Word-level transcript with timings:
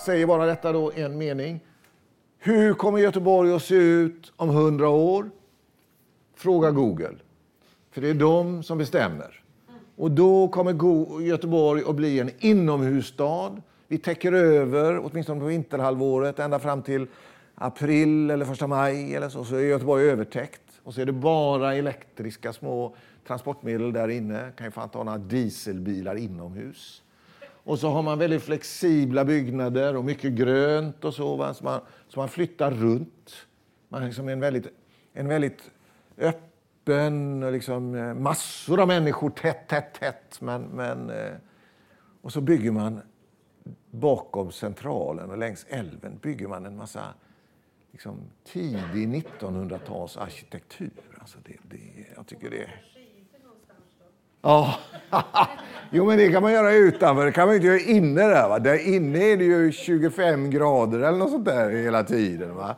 säger 0.00 0.26
bara 0.26 0.46
detta 0.46 0.72
då, 0.72 0.92
en 0.94 1.18
mening. 1.18 1.60
Hur 2.38 2.74
kommer 2.74 2.98
Göteborg 2.98 3.52
att 3.52 3.62
se 3.62 3.74
ut 3.74 4.32
om 4.36 4.48
hundra 4.48 4.88
år? 4.88 5.30
Fråga 6.34 6.70
Google. 6.70 7.16
För 7.90 8.00
det 8.00 8.08
är 8.08 8.14
de 8.14 8.62
som 8.62 8.78
bestämmer. 8.78 9.42
Och 9.96 10.10
då 10.10 10.48
kommer 10.48 11.20
Göteborg 11.22 11.82
att 11.86 11.96
bli 11.96 12.20
en 12.20 12.30
inomhusstad. 12.38 13.62
Vi 13.88 13.98
täcker 13.98 14.32
över, 14.32 15.00
åtminstone 15.04 15.40
på 15.40 15.46
vinterhalvåret, 15.46 16.38
ända 16.38 16.58
fram 16.58 16.82
till 16.82 17.06
april 17.54 18.30
eller 18.30 18.44
första 18.44 18.66
maj 18.66 19.14
eller 19.14 19.28
så, 19.28 19.44
så 19.44 19.54
är 19.54 19.60
Göteborg 19.60 20.04
övertäckt. 20.04 20.62
Och 20.82 20.94
så 20.94 21.00
är 21.00 21.06
det 21.06 21.12
bara 21.12 21.74
elektriska 21.74 22.52
små 22.52 22.94
transportmedel 23.26 23.92
där 23.92 24.08
inne. 24.08 24.52
Kan 24.56 24.66
ju 24.66 24.70
fan 24.70 24.88
ta 24.88 25.02
några 25.02 25.18
dieselbilar 25.18 26.16
inomhus. 26.16 27.02
Och 27.70 27.78
så 27.78 27.88
har 27.88 28.02
man 28.02 28.18
väldigt 28.18 28.42
flexibla 28.42 29.24
byggnader 29.24 29.96
och 29.96 30.04
mycket 30.04 30.32
grönt 30.32 31.04
och 31.04 31.14
så. 31.14 31.36
Va? 31.36 31.54
Så, 31.54 31.64
man, 31.64 31.80
så 32.08 32.20
man 32.20 32.28
flyttar 32.28 32.70
runt. 32.70 33.46
Man 33.88 34.02
är 34.02 34.06
liksom 34.06 34.28
en 34.28 34.40
väldigt, 34.40 34.66
en 35.12 35.28
väldigt 35.28 35.70
öppen, 36.18 37.40
liksom, 37.52 37.94
eh, 37.94 38.14
massor 38.14 38.80
av 38.80 38.88
människor 38.88 39.30
tätt, 39.30 39.68
tätt, 39.68 39.94
tätt. 39.94 40.40
Men, 40.40 40.62
men, 40.62 41.10
eh, 41.10 41.32
och 42.22 42.32
så 42.32 42.40
bygger 42.40 42.70
man 42.70 43.00
bakom 43.90 44.52
centralen 44.52 45.30
och 45.30 45.38
längs 45.38 45.66
älven 45.68 46.18
bygger 46.22 46.48
man 46.48 46.66
en 46.66 46.76
massa 46.76 47.04
liksom, 47.92 48.20
tidig 48.44 49.08
1900-tals 49.08 50.16
arkitektur. 50.16 51.18
Alltså 51.18 51.38
det, 51.44 51.56
det, 51.62 52.06
jag 52.16 52.26
tycker 52.26 52.50
det 52.50 52.62
är... 52.62 52.89
Ja, 54.42 54.74
jo 55.90 56.06
men 56.06 56.18
det 56.18 56.32
kan 56.32 56.42
man 56.42 56.52
göra 56.52 56.72
utanför. 56.72 57.26
Det 57.26 57.32
kan 57.32 57.46
man 57.46 57.54
inte 57.54 57.66
göra 57.66 57.78
inne 57.78 58.28
där. 58.28 58.48
Va? 58.48 58.58
Där 58.58 58.88
inne 58.88 59.18
är 59.18 59.36
det 59.36 59.44
ju 59.44 59.72
25 59.72 60.50
grader 60.50 60.98
eller 60.98 61.18
något 61.18 61.30
sånt 61.30 61.44
där 61.44 61.70
hela 61.70 62.04
tiden. 62.04 62.54
Va? 62.54 62.76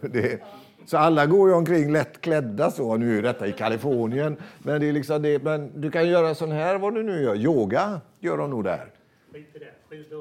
Det, 0.00 0.42
så 0.86 0.98
alla 0.98 1.26
går 1.26 1.48
ju 1.48 1.54
omkring 1.54 1.92
lätt 1.92 2.20
klädda 2.20 2.70
så. 2.70 2.96
Nu 2.96 3.18
är 3.18 3.22
detta 3.22 3.46
i 3.46 3.52
Kalifornien. 3.52 4.36
Men, 4.58 4.80
det 4.80 4.88
är 4.88 4.92
liksom 4.92 5.22
det, 5.22 5.42
men 5.42 5.80
du 5.80 5.90
kan 5.90 6.08
göra 6.08 6.34
sån 6.34 6.52
här 6.52 6.78
vad 6.78 6.94
du 6.94 7.02
nu 7.02 7.22
gör. 7.22 7.36
Yoga 7.36 8.00
gör 8.20 8.38
de 8.38 8.50
nog 8.50 8.64
där. 8.64 8.86
Skit 9.32 9.48
i 9.54 9.58
det. 9.58 9.70
Skjut 9.88 10.12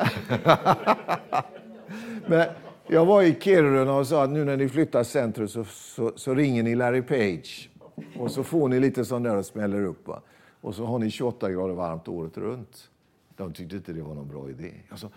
men 2.26 2.46
jag 2.86 3.06
var 3.06 3.22
i 3.22 3.36
Kiruna 3.40 3.94
och 3.94 4.06
sa 4.06 4.24
att 4.24 4.30
nu 4.30 4.44
när 4.44 4.56
ni 4.56 4.68
flyttar 4.68 5.02
centrum 5.02 5.48
så, 5.48 5.64
så, 5.64 6.12
så, 6.16 6.34
ringer 6.34 6.62
ni 6.62 6.74
Larry 6.74 7.02
Page. 7.02 7.70
Och 8.18 8.30
så 8.30 8.44
får 8.44 8.68
ni 8.68 8.80
lite 8.80 9.04
sån 9.04 9.22
där 9.22 9.36
och 9.36 9.46
smäller 9.46 9.84
upp. 9.84 10.08
Va? 10.08 10.22
Och 10.60 10.74
så 10.74 10.84
har 10.84 10.98
ni 10.98 11.10
28 11.10 11.50
grader 11.50 11.74
varmt 11.74 12.08
året 12.08 12.36
runt. 12.36 12.90
De 13.36 13.52
tyckte 13.52 13.76
inte 13.76 13.92
det 13.92 14.02
var 14.02 14.14
någon 14.14 14.28
bra 14.28 14.50
idé. 14.50 14.72
Alltså, 14.88 15.10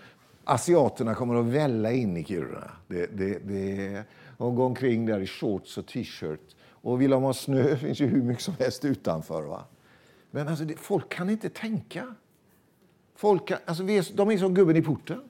asiaterna 0.44 1.16
kommer 1.16 1.36
att 1.36 1.46
välla 1.46 1.92
in 1.92 2.18
i 2.18 2.24
Kiruna. 2.24 2.72
Det, 2.88 3.06
det, 3.18 3.40
det, 3.40 4.04
de 4.38 4.56
går 4.56 4.66
omkring 4.66 5.06
där 5.06 5.20
i 5.20 5.28
shorts 5.28 5.78
och 5.78 5.86
t-shirt. 5.86 6.56
Och 6.70 7.02
vill 7.02 7.12
de 7.12 7.24
ha 7.24 7.34
snö 7.34 7.76
finns 7.78 8.00
ju 8.00 8.08
hur 8.08 8.22
mycket 8.22 8.44
som 8.44 8.54
helst 8.60 8.86
utanför. 8.86 9.42
Va? 9.42 9.64
Men 10.32 10.48
alltså, 10.48 10.66
det, 10.66 10.76
folk 10.76 11.10
kan 11.10 11.30
inte 11.30 11.50
tänka. 11.50 12.16
Folk 13.16 13.48
kan, 13.48 13.58
alltså, 13.66 13.84
är, 13.84 14.16
de 14.16 14.32
är 14.32 14.38
som 14.38 14.54
gubben 14.54 14.76
i 14.76 14.82
porten. 14.82 15.22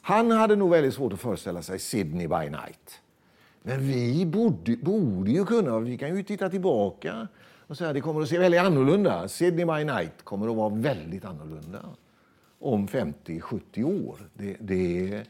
Han 0.00 0.30
hade 0.30 0.56
nog 0.56 0.70
väldigt 0.70 0.94
svårt 0.94 1.12
att 1.12 1.20
föreställa 1.20 1.62
sig 1.62 1.78
Sydney 1.78 2.28
by 2.28 2.50
night. 2.50 3.00
Men 3.62 3.88
vi 3.88 4.26
borde, 4.26 4.76
borde 4.76 5.30
ju 5.30 5.44
kunna, 5.44 5.78
vi 5.78 5.98
kan 5.98 6.16
ju 6.16 6.22
titta 6.22 6.50
tillbaka 6.50 7.28
och 7.66 7.76
säga 7.76 7.90
att 7.90 7.94
det 7.94 8.00
kommer 8.00 8.22
att 8.22 8.28
se 8.28 8.38
väldigt 8.38 8.60
annorlunda. 8.60 9.28
Sydney 9.28 9.64
by 9.64 9.84
night 9.84 10.24
kommer 10.24 10.48
att 10.48 10.56
vara 10.56 10.74
väldigt 10.74 11.24
annorlunda 11.24 11.84
om 12.58 12.88
50-70 12.88 13.84
år. 13.84 14.16
Det, 14.34 14.56
det, 14.60 15.22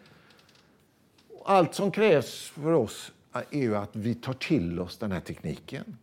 allt 1.44 1.74
som 1.74 1.90
krävs 1.90 2.48
för 2.48 2.72
oss 2.72 3.12
är 3.50 3.60
ju 3.60 3.76
att 3.76 3.96
vi 3.96 4.14
tar 4.14 4.32
till 4.32 4.80
oss 4.80 4.98
den 4.98 5.12
här 5.12 5.20
tekniken. 5.20 5.96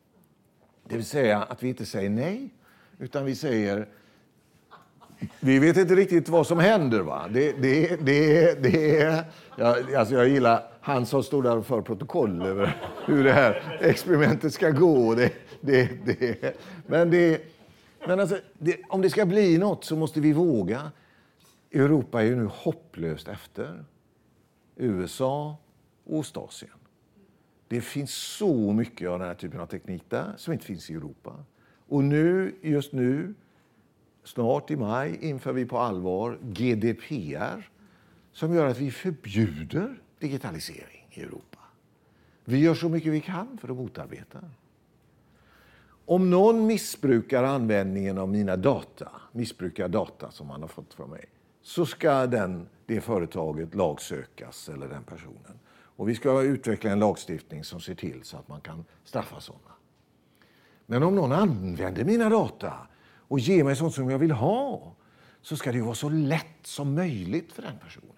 Det 0.83 0.95
vill 0.95 1.05
säga 1.05 1.43
att 1.43 1.63
vi 1.63 1.69
inte 1.69 1.85
säger 1.85 2.09
nej, 2.09 2.49
utan 2.99 3.25
vi 3.25 3.35
säger 3.35 3.87
vi 5.39 5.59
vet 5.59 5.77
inte 5.77 5.95
riktigt 5.95 6.29
vad 6.29 6.47
som 6.47 6.59
händer. 6.59 6.99
Va? 6.99 7.27
Det, 7.33 7.51
det, 7.51 7.95
det, 8.05 8.53
det, 8.63 9.25
jag, 9.57 9.93
alltså 9.95 10.15
jag 10.15 10.29
gillar 10.29 10.63
han 10.85 11.05
som 11.05 11.23
står 11.23 11.43
där 11.43 11.57
och 11.57 11.65
för 11.65 11.81
protokoll 11.81 12.41
över 12.41 12.77
hur 13.05 13.23
det 13.23 13.31
här 13.31 13.77
experimentet 13.81 14.53
ska 14.53 14.69
gå. 14.69 15.15
Det, 15.15 15.33
det, 15.61 16.05
det. 16.05 16.57
Men, 16.87 17.11
det, 17.11 17.41
men 18.07 18.19
alltså, 18.19 18.37
det, 18.57 18.81
om 18.89 19.01
det 19.01 19.09
ska 19.09 19.25
bli 19.25 19.57
något 19.57 19.83
så 19.83 19.95
måste 19.95 20.19
vi 20.19 20.33
våga. 20.33 20.91
Europa 21.71 22.21
är 22.21 22.25
ju 22.25 22.35
nu 22.35 22.49
hopplöst 22.51 23.27
efter. 23.27 23.85
USA 24.75 25.57
och 26.03 26.17
Ostasien. 26.17 26.71
Det 27.67 27.81
finns 27.81 28.13
så 28.13 28.73
mycket 28.73 29.09
av 29.09 29.19
den 29.19 29.27
här 29.27 29.35
typen 29.35 29.59
av 29.59 29.65
teknik 29.65 30.03
där 30.09 30.33
som 30.37 30.53
inte 30.53 30.65
finns 30.65 30.89
i 30.89 30.93
Europa. 30.93 31.43
Och 31.87 32.03
nu, 32.03 32.55
just 32.61 32.93
nu 32.93 33.33
snart 34.23 34.71
i 34.71 34.75
maj 34.75 35.17
inför 35.21 35.53
vi 35.53 35.65
på 35.65 35.77
allvar 35.77 36.37
GDPR 36.41 37.69
som 38.31 38.53
gör 38.53 38.67
att 38.67 38.77
vi 38.77 38.91
förbjuder 38.91 39.95
digitalisering 40.19 41.07
i 41.11 41.21
Europa. 41.21 41.59
Vi 42.45 42.57
gör 42.57 42.73
så 42.73 42.89
mycket 42.89 43.13
vi 43.13 43.21
kan 43.21 43.57
för 43.57 43.69
att 43.69 43.75
motarbeta. 43.75 44.39
Om 46.05 46.29
någon 46.29 46.65
missbrukar 46.65 47.43
användningen 47.43 48.17
av 48.17 48.29
mina 48.29 48.55
data, 48.55 49.11
missbrukar 49.31 49.87
data 49.87 50.31
som 50.31 50.47
man 50.47 50.61
har 50.61 50.67
fått 50.67 50.93
från 50.93 51.09
mig, 51.09 51.25
så 51.61 51.85
ska 51.85 52.27
den, 52.27 52.67
det 52.85 53.01
företaget 53.01 53.75
lagsökas, 53.75 54.69
eller 54.69 54.87
den 54.87 55.03
personen. 55.03 55.59
Och 55.69 56.09
vi 56.09 56.15
ska 56.15 56.41
utveckla 56.41 56.91
en 56.91 56.99
lagstiftning 56.99 57.63
som 57.63 57.81
ser 57.81 57.95
till 57.95 58.23
så 58.23 58.37
att 58.37 58.47
man 58.47 58.61
kan 58.61 58.85
straffa 59.03 59.39
sådana. 59.39 59.71
Men 60.85 61.03
om 61.03 61.15
någon 61.15 61.31
använder 61.31 62.03
mina 62.03 62.29
data 62.29 62.73
och 63.27 63.39
ger 63.39 63.63
mig 63.63 63.75
sånt 63.75 63.93
som 63.93 64.09
jag 64.09 64.19
vill 64.19 64.31
ha 64.31 64.95
så 65.41 65.57
ska 65.57 65.71
det 65.71 65.81
vara 65.81 65.95
så 65.95 66.09
lätt 66.09 66.45
som 66.63 66.95
möjligt 66.95 67.51
för 67.51 67.61
den 67.61 67.77
personen. 67.77 68.14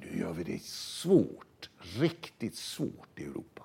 Nu 0.00 0.18
gör 0.20 0.32
vi 0.32 0.44
det 0.44 0.62
svårt, 0.62 1.70
riktigt 1.78 2.54
svårt 2.54 3.18
i 3.18 3.24
Europa. 3.24 3.62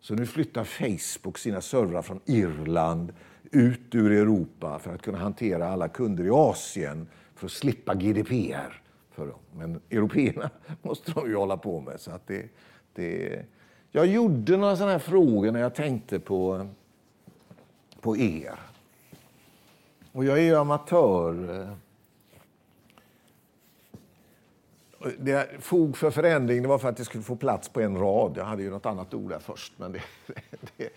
Så 0.00 0.14
nu 0.14 0.26
flyttar 0.26 0.64
Facebook 0.64 1.38
sina 1.38 1.60
servrar 1.60 2.02
från 2.02 2.20
Irland 2.24 3.12
ut 3.50 3.94
ur 3.94 4.12
Europa 4.12 4.78
för 4.78 4.94
att 4.94 5.02
kunna 5.02 5.18
hantera 5.18 5.68
alla 5.68 5.88
kunder 5.88 6.24
i 6.24 6.30
Asien 6.30 7.08
för 7.34 7.46
att 7.46 7.52
slippa 7.52 7.94
GDPR 7.94 8.82
för 9.10 9.26
dem. 9.26 9.38
Men 9.52 9.80
européerna 9.90 10.50
måste 10.82 11.12
de 11.12 11.28
ju 11.28 11.36
hålla 11.36 11.56
på 11.56 11.80
med. 11.80 12.00
Så 12.00 12.10
att 12.10 12.26
det, 12.26 12.48
det... 12.94 13.42
Jag 13.90 14.06
gjorde 14.06 14.56
några 14.56 14.76
sådana 14.76 14.92
här 14.92 14.98
frågor 14.98 15.52
när 15.52 15.60
jag 15.60 15.74
tänkte 15.74 16.18
på, 16.18 16.68
på 18.00 18.16
er. 18.16 18.58
Och 20.12 20.24
jag 20.24 20.38
är 20.38 20.42
ju 20.42 20.56
amatör. 20.56 21.60
Eh, 21.60 21.72
Det 25.18 25.48
fog 25.60 25.96
för 25.96 26.10
förändring 26.10 26.62
det 26.62 26.68
var 26.68 26.78
för 26.78 26.88
att 26.88 26.96
det 26.96 27.04
skulle 27.04 27.24
få 27.24 27.36
plats 27.36 27.68
på 27.68 27.80
en 27.80 27.98
rad. 27.98 28.32
Jag 28.36 28.44
hade 28.44 28.62
ju 28.62 28.70
något 28.70 28.86
annat 28.86 29.14
ord 29.14 29.30
där 29.30 29.38
först. 29.38 29.72
Men 29.76 29.92
det, 29.92 30.02
det, 30.76 30.88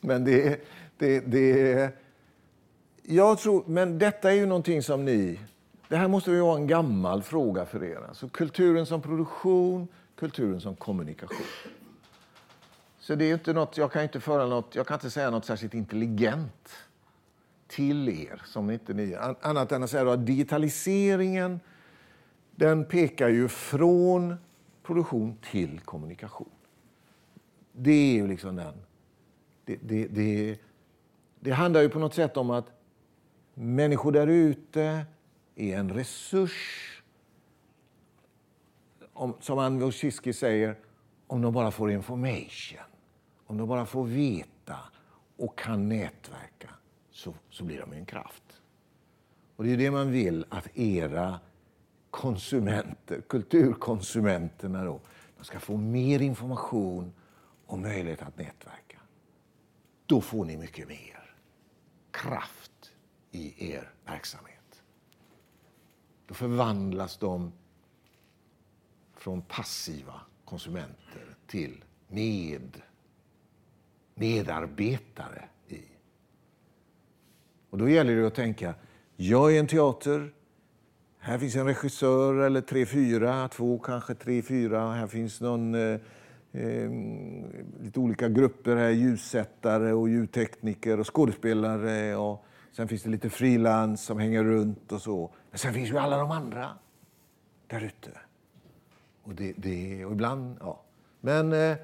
men 0.00 0.24
det, 0.24 0.60
det, 0.98 1.20
det, 1.20 1.90
jag 3.02 3.38
tror, 3.38 3.64
men 3.66 3.98
detta 3.98 4.30
är 4.30 4.34
ju 4.34 4.46
någonting 4.46 4.82
som 4.82 5.04
ni... 5.04 5.40
Det 5.88 5.96
här 5.96 6.08
måste 6.08 6.30
ju 6.30 6.40
vara 6.40 6.56
en 6.56 6.66
gammal 6.66 7.22
fråga 7.22 7.66
för 7.66 7.84
er. 7.84 8.00
Alltså 8.08 8.28
kulturen 8.28 8.86
som 8.86 9.02
produktion, 9.02 9.88
kulturen 10.16 10.60
som 10.60 10.76
kommunikation. 10.76 11.46
Så 12.98 13.14
det 13.14 13.24
är 13.24 13.34
inte 13.34 13.52
något, 13.52 13.76
jag 13.76 13.92
kan 13.92 14.02
inte 14.02 14.20
föra 14.20 14.46
något, 14.46 14.74
jag 14.74 14.86
kan 14.86 14.94
inte 14.94 15.10
säga 15.10 15.30
något 15.30 15.44
särskilt 15.44 15.74
intelligent 15.74 16.70
till 17.68 18.08
er. 18.08 18.42
Som 18.44 18.70
inte 18.70 18.94
ni, 18.94 19.16
annat 19.40 19.72
än 19.72 19.82
att 19.82 19.90
säga 19.90 20.12
att 20.12 20.26
digitaliseringen 20.26 21.60
den 22.56 22.84
pekar 22.84 23.28
ju 23.28 23.48
från 23.48 24.34
produktion 24.82 25.38
till 25.50 25.80
kommunikation. 25.80 26.50
Det 27.72 27.90
är 27.90 28.14
ju 28.14 28.26
liksom 28.26 28.56
den... 28.56 28.74
Det, 29.64 29.76
det, 29.82 30.06
det, 30.06 30.58
det 31.40 31.50
handlar 31.50 31.80
ju 31.80 31.88
på 31.88 31.98
något 31.98 32.14
sätt 32.14 32.36
om 32.36 32.50
att 32.50 32.66
människor 33.54 34.12
där 34.12 34.26
ute 34.26 35.06
är 35.54 35.78
en 35.78 35.90
resurs. 35.90 37.02
Om, 39.12 39.34
som 39.40 39.58
Ann 39.58 39.92
Shiski 39.92 40.32
säger, 40.32 40.76
om 41.26 41.42
de 41.42 41.52
bara 41.54 41.70
får 41.70 41.90
information. 41.90 42.78
Om 43.46 43.56
de 43.56 43.68
bara 43.68 43.86
får 43.86 44.04
veta 44.04 44.76
och 45.36 45.58
kan 45.58 45.88
nätverka 45.88 46.70
så, 47.10 47.34
så 47.50 47.64
blir 47.64 47.80
de 47.80 47.92
en 47.92 48.06
kraft. 48.06 48.60
Och 49.56 49.64
Det 49.64 49.72
är 49.72 49.76
det 49.76 49.90
man 49.90 50.10
vill 50.10 50.44
att 50.48 50.78
era 50.78 51.40
konsumenter, 52.16 53.20
kulturkonsumenterna, 53.20 54.84
då, 54.84 55.00
de 55.36 55.44
ska 55.44 55.60
få 55.60 55.76
mer 55.76 56.22
information 56.22 57.12
och 57.66 57.78
möjlighet 57.78 58.22
att 58.22 58.38
nätverka. 58.38 59.00
Då 60.06 60.20
får 60.20 60.44
ni 60.44 60.56
mycket 60.56 60.88
mer 60.88 61.34
kraft 62.10 62.92
i 63.30 63.72
er 63.72 63.92
verksamhet. 64.04 64.82
Då 66.26 66.34
förvandlas 66.34 67.16
de 67.16 67.52
från 69.16 69.42
passiva 69.42 70.20
konsumenter 70.44 71.36
till 71.46 71.84
med, 72.08 72.82
medarbetare 74.14 75.48
i. 75.68 75.82
Och 77.70 77.78
då 77.78 77.88
gäller 77.88 78.16
det 78.16 78.26
att 78.26 78.34
tänka, 78.34 78.74
jag 79.16 79.56
är 79.56 79.60
en 79.60 79.66
teater, 79.66 80.34
här 81.26 81.38
finns 81.38 81.56
en 81.56 81.66
regissör 81.66 82.34
eller 82.34 82.60
tre, 82.60 82.86
fyra, 82.86 83.48
två 83.48 83.78
kanske 83.78 84.14
tre, 84.14 84.42
fyra. 84.42 84.92
Här 84.92 85.06
finns 85.06 85.40
någon, 85.40 85.74
eh, 85.74 86.00
eh, 86.52 86.90
lite 87.80 88.00
olika 88.00 88.28
grupper 88.28 88.76
här, 88.76 88.90
ljussättare 88.90 89.92
och 89.92 90.08
ljudtekniker 90.08 91.00
och 91.00 91.16
skådespelare. 91.16 92.16
Och 92.16 92.44
sen 92.72 92.88
finns 92.88 93.02
det 93.02 93.10
lite 93.10 93.30
frilans 93.30 94.04
som 94.04 94.18
hänger 94.18 94.44
runt 94.44 94.92
och 94.92 95.02
så. 95.02 95.30
Men 95.50 95.58
sen 95.58 95.74
finns 95.74 95.90
ju 95.90 95.98
alla 95.98 96.18
de 96.18 96.30
andra 96.30 96.70
där 97.66 97.84
ute. 97.84 98.10
Och, 99.22 99.34
det, 99.34 99.52
det, 99.56 100.04
och 100.04 100.12
ibland, 100.12 100.56
ja. 100.60 100.82
Men 101.20 101.52
eh, 101.52 101.76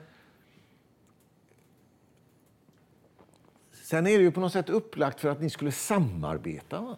sen 3.73 4.07
är 4.07 4.19
det 4.19 4.25
ju 4.25 4.31
på 4.31 4.41
något 4.41 4.53
sätt 4.53 4.69
upplagt 4.69 5.21
för 5.21 5.29
att 5.29 5.41
ni 5.41 5.51
skulle 5.51 5.73
samarbeta. 5.73 6.81
Va? 6.81 6.97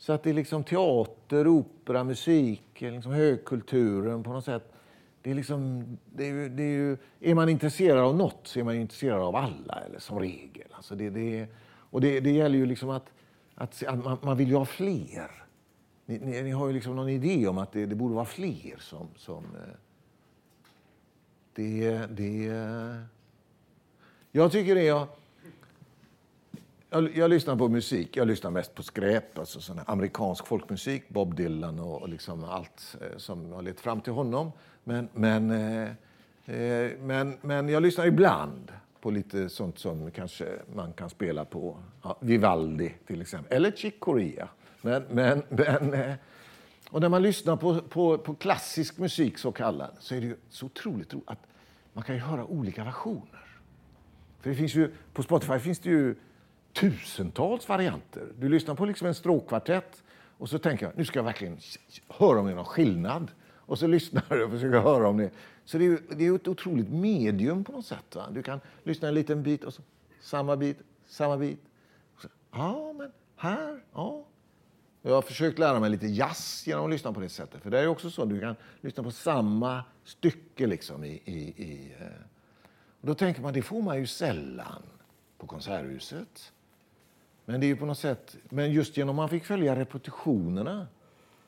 Så 0.00 0.12
att 0.12 0.22
det 0.22 0.30
är 0.30 0.34
liksom 0.34 0.64
teater, 0.64 1.48
opera, 1.48 2.04
musik, 2.04 2.62
liksom 2.78 3.12
högkulturen 3.12 4.22
på 4.22 4.32
något 4.32 4.44
sätt. 4.44 4.72
Det 5.22 5.30
är, 5.30 5.34
liksom, 5.34 5.84
det 6.14 6.24
är, 6.24 6.32
ju, 6.32 6.48
det 6.48 6.62
är, 6.62 6.66
ju, 6.66 6.96
är 7.20 7.34
man 7.34 7.48
intresserad 7.48 7.98
av 7.98 8.16
något 8.16 8.40
så 8.42 8.60
är 8.60 8.64
man 8.64 8.74
intresserad 8.74 9.20
av 9.20 9.36
alla, 9.36 9.82
eller 9.86 9.98
som 9.98 10.18
regel. 10.18 10.66
Alltså 10.70 10.94
det, 10.94 11.10
det, 11.10 11.46
och 11.64 12.00
det, 12.00 12.20
det 12.20 12.30
gäller 12.30 12.58
ju 12.58 12.66
liksom 12.66 12.90
att, 12.90 13.12
att, 13.54 13.82
att 13.82 14.04
man, 14.04 14.18
man, 14.22 14.36
vill 14.36 14.48
ju 14.48 14.56
ha 14.56 14.64
fler. 14.64 15.44
Ni, 16.06 16.18
ni, 16.18 16.42
ni, 16.42 16.50
har 16.50 16.66
ju 16.66 16.72
liksom 16.72 16.96
någon 16.96 17.08
idé 17.08 17.48
om 17.48 17.58
att 17.58 17.72
det, 17.72 17.86
det 17.86 17.94
borde 17.94 18.14
vara 18.14 18.24
fler 18.24 18.76
som... 18.78 19.08
som 19.16 19.44
eh, 19.44 19.74
det, 21.54 22.06
det, 22.06 22.44
jag 24.32 24.52
tycker 24.52 24.74
det 24.74 24.88
är... 24.88 25.06
Jag, 26.92 27.16
jag, 27.16 27.30
lyssnar 27.30 27.56
på 27.56 27.68
musik. 27.68 28.16
Jag 28.16 28.28
lyssnar 28.28 28.50
mest 28.50 28.74
på 28.74 28.82
skräp, 28.82 29.38
alltså 29.38 29.60
sån 29.60 29.80
amerikansk 29.86 30.46
folkmusik. 30.46 31.08
Bob 31.08 31.34
Dylan 31.34 31.78
och, 31.78 32.02
och 32.02 32.08
liksom 32.08 32.44
allt 32.44 32.96
eh, 33.00 33.16
som 33.16 33.52
har 33.52 33.62
lett 33.62 33.80
fram 33.80 34.00
till 34.00 34.12
honom. 34.12 34.52
Men, 34.84 35.08
men, 35.12 35.50
eh, 35.50 35.88
eh, 36.56 36.90
men, 37.00 37.38
men 37.40 37.68
jag 37.68 37.82
lyssnar 37.82 38.06
ibland 38.06 38.72
på 39.00 39.10
lite 39.10 39.48
sånt 39.48 39.78
som 39.78 40.10
kanske 40.10 40.46
man 40.74 40.92
kan 40.92 41.10
spela 41.10 41.44
på. 41.44 41.76
Ja, 42.02 42.18
Vivaldi 42.20 42.94
till 43.06 43.22
exempel, 43.22 43.56
eller 43.56 43.70
Chick 43.70 44.00
Corea. 44.00 44.48
Men, 44.82 45.02
men, 45.10 45.42
men, 45.48 45.94
eh, 45.94 46.14
och 46.90 47.00
när 47.00 47.08
man 47.08 47.22
lyssnar 47.22 47.56
på, 47.56 47.80
på, 47.80 48.18
på 48.18 48.34
klassisk 48.34 48.98
musik 48.98 49.38
så 49.38 49.52
kallad 49.52 49.90
så 50.00 50.14
är 50.14 50.20
det 50.20 50.36
så 50.48 50.66
otroligt 50.66 51.14
roligt 51.14 51.28
att 51.28 51.46
man 51.92 52.04
kan 52.04 52.14
ju 52.14 52.20
höra 52.20 52.44
olika 52.44 52.84
versioner. 52.84 53.44
För 54.40 54.50
det 54.50 54.56
finns 54.56 54.74
ju, 54.74 54.90
på 55.12 55.22
Spotify 55.22 55.58
finns 55.58 55.78
det 55.78 55.90
ju 55.90 56.14
tusentals 56.72 57.68
varianter. 57.68 58.26
Du 58.38 58.48
lyssnar 58.48 58.74
på 58.74 58.84
liksom 58.84 59.06
en 59.06 59.14
stråkkvartett 59.14 60.02
och 60.38 60.48
så 60.48 60.58
tänker 60.58 60.86
jag 60.86 60.98
nu 60.98 61.04
ska 61.04 61.18
jag 61.18 61.24
verkligen 61.24 61.58
höra 62.08 62.38
om 62.38 62.46
det 62.46 62.52
är 62.52 62.56
någon 62.56 62.64
skillnad. 62.64 63.30
Och 63.70 63.78
så 63.78 63.86
lyssnar 63.86 64.24
du 64.28 64.44
och 64.44 64.50
försöker 64.50 64.78
höra 64.78 65.08
om 65.08 65.16
det. 65.16 65.30
Så 65.64 65.78
det 65.78 65.86
är, 65.86 65.98
det 66.16 66.26
är 66.26 66.34
ett 66.34 66.48
otroligt 66.48 66.88
medium 66.88 67.64
på 67.64 67.72
något 67.72 67.86
sätt. 67.86 68.16
Va? 68.16 68.30
Du 68.30 68.42
kan 68.42 68.60
lyssna 68.82 69.08
en 69.08 69.14
liten 69.14 69.42
bit 69.42 69.64
och 69.64 69.74
så 69.74 69.82
samma 70.20 70.56
bit, 70.56 70.78
samma 71.06 71.36
bit. 71.36 71.60
Så, 72.22 72.28
ja, 72.52 72.92
men 72.92 73.12
här, 73.36 73.80
ja. 73.94 74.24
Jag 75.02 75.14
har 75.14 75.22
försökt 75.22 75.58
lära 75.58 75.80
mig 75.80 75.90
lite 75.90 76.06
jazz 76.06 76.66
genom 76.66 76.84
att 76.84 76.90
lyssna 76.90 77.12
på 77.12 77.20
det 77.20 77.28
sättet. 77.28 77.62
För 77.62 77.70
det 77.70 77.80
är 77.80 77.86
också 77.86 78.10
så, 78.10 78.24
du 78.24 78.40
kan 78.40 78.56
lyssna 78.80 79.02
på 79.02 79.10
samma 79.10 79.84
stycke 80.04 80.66
liksom 80.66 81.04
i... 81.04 81.22
i, 81.24 81.38
i 81.64 81.94
eh. 82.00 82.06
och 83.00 83.06
då 83.06 83.14
tänker 83.14 83.42
man, 83.42 83.52
det 83.52 83.62
får 83.62 83.82
man 83.82 83.98
ju 83.98 84.06
sällan 84.06 84.82
på 85.38 85.46
Konserthuset. 85.46 86.52
Men 87.50 87.60
det 87.60 87.66
är 87.66 87.68
ju 87.68 87.76
på 87.76 87.86
något 87.86 87.98
sätt, 87.98 88.36
men 88.48 88.72
just 88.72 88.96
genom 88.96 89.10
att 89.14 89.16
man 89.16 89.28
fick 89.28 89.44
följa 89.44 89.76
repetitionerna 89.76 90.86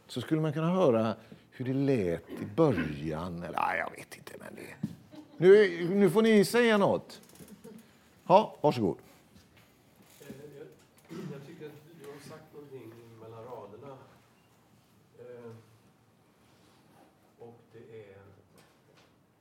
så 0.06 0.20
skulle 0.20 0.40
man 0.40 0.52
kunna 0.52 0.70
höra 0.70 1.16
hur 1.50 1.64
det 1.64 1.72
lät 1.75 2.31
i 2.31 2.46
början. 2.56 3.43
Eller, 3.43 3.58
nej, 3.60 3.78
jag 3.78 3.90
vet 3.90 4.16
inte. 4.16 4.32
Men 4.38 4.54
det... 4.54 4.88
nu, 5.37 5.88
nu 5.94 6.10
får 6.10 6.22
ni 6.22 6.44
säga 6.44 6.78
något. 6.78 7.20
Ja, 8.26 8.56
varsågod. 8.60 8.96
Jag 11.32 11.46
tycker 11.46 11.66
att 11.66 11.72
du 12.00 12.06
har 12.12 12.19
sagt 12.28 12.55
någonting 12.55 12.93
mellan 13.20 13.44
raderna. 13.44 13.96
Eh, 15.19 15.52
och 17.38 17.58
det 17.72 18.08
är 18.12 18.16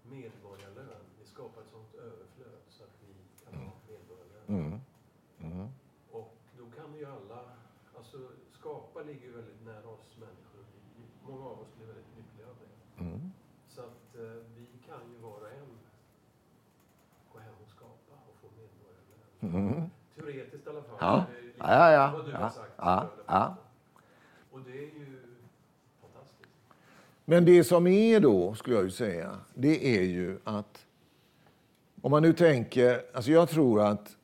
medborgarlön. 0.04 1.02
Vi 1.20 1.26
skapar 1.26 1.62
ett 1.62 1.72
sånt 1.72 1.96
överflöd 1.96 2.62
så 2.70 2.84
att 2.84 2.96
vi 3.08 3.14
kan 3.46 3.54
ha 3.64 3.72
medborgarlön. 3.88 4.48
Mm. 4.48 4.80
Mm. 5.54 5.68
Och 6.12 6.36
då 6.58 6.66
kan 6.82 6.94
vi 6.94 7.00
ju 7.00 7.06
alla, 7.06 7.40
alltså 7.98 8.18
skapa 8.60 9.02
ligger 9.02 9.22
ju 9.28 9.32
väldigt 9.32 9.66
nära 9.66 9.88
oss 9.88 10.18
människor. 10.20 10.60
Vi- 10.96 11.32
Många 11.32 11.46
av 11.46 11.60
oss 11.60 11.68
blir 11.78 11.88
väldigt 11.88 12.12
lyckliga 12.18 12.48
av 12.48 12.56
det. 12.64 13.04
Mm. 13.04 13.32
Så 13.68 13.82
att 13.82 14.16
eh, 14.16 14.44
vi 14.56 14.66
kan 14.88 15.02
ju 15.14 15.18
var 15.22 15.40
och 15.42 15.48
en 15.62 15.72
gå 17.34 17.40
hem 17.40 17.54
och 17.64 17.70
skapa 17.70 18.14
och 18.30 18.36
få 18.42 18.48
medborgarlön. 18.62 19.28
Mm. 19.54 19.90
Teoretiskt 20.16 20.68
i 20.68 20.70
alla 20.70 20.82
fall. 20.82 20.98
Ja. 21.00 21.26
Det 21.32 21.38
är 21.40 21.44
lite 21.44 21.58
Ja, 21.60 21.68
ja, 21.74 21.92
ja. 21.92 22.12
Vad 22.18 22.26
du 22.26 22.32
Ja, 22.32 22.38
har 22.38 22.50
sagt. 22.50 22.72
ja, 22.78 23.08
ja. 23.28 23.56
Och 24.52 24.60
det 24.66 24.72
är 24.72 24.82
ju 24.82 25.18
fantastiskt. 26.02 26.50
Men 27.26 27.46
det 27.46 27.64
som 27.64 27.88
är 27.88 28.20
då, 28.20 28.56
skulle 28.56 28.76
jag 28.76 28.86
ju 28.86 28.92
säga, 28.92 29.40
det 29.54 29.98
är 29.98 30.04
ju 30.04 30.40
att 30.44 30.86
om 32.02 32.12
man 32.12 32.22
nu 32.24 32.34
tänker, 32.34 33.02
alltså 33.14 33.32
jag 33.32 33.50
tror 33.50 33.82
att 33.82 34.18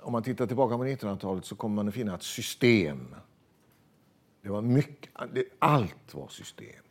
om 0.00 0.12
man 0.12 0.22
tittar 0.22 0.46
tillbaka 0.46 0.76
på 0.76 0.84
1900-talet 0.84 1.44
så 1.44 1.56
kommer 1.56 1.74
man 1.76 1.88
att 1.88 1.94
finna 1.94 2.14
ett 2.14 2.22
system. 2.22 3.14
Det 4.42 4.48
var 4.48 4.62
mycket, 4.62 5.10
allt 5.58 6.14
var 6.14 6.28
system. 6.28 6.83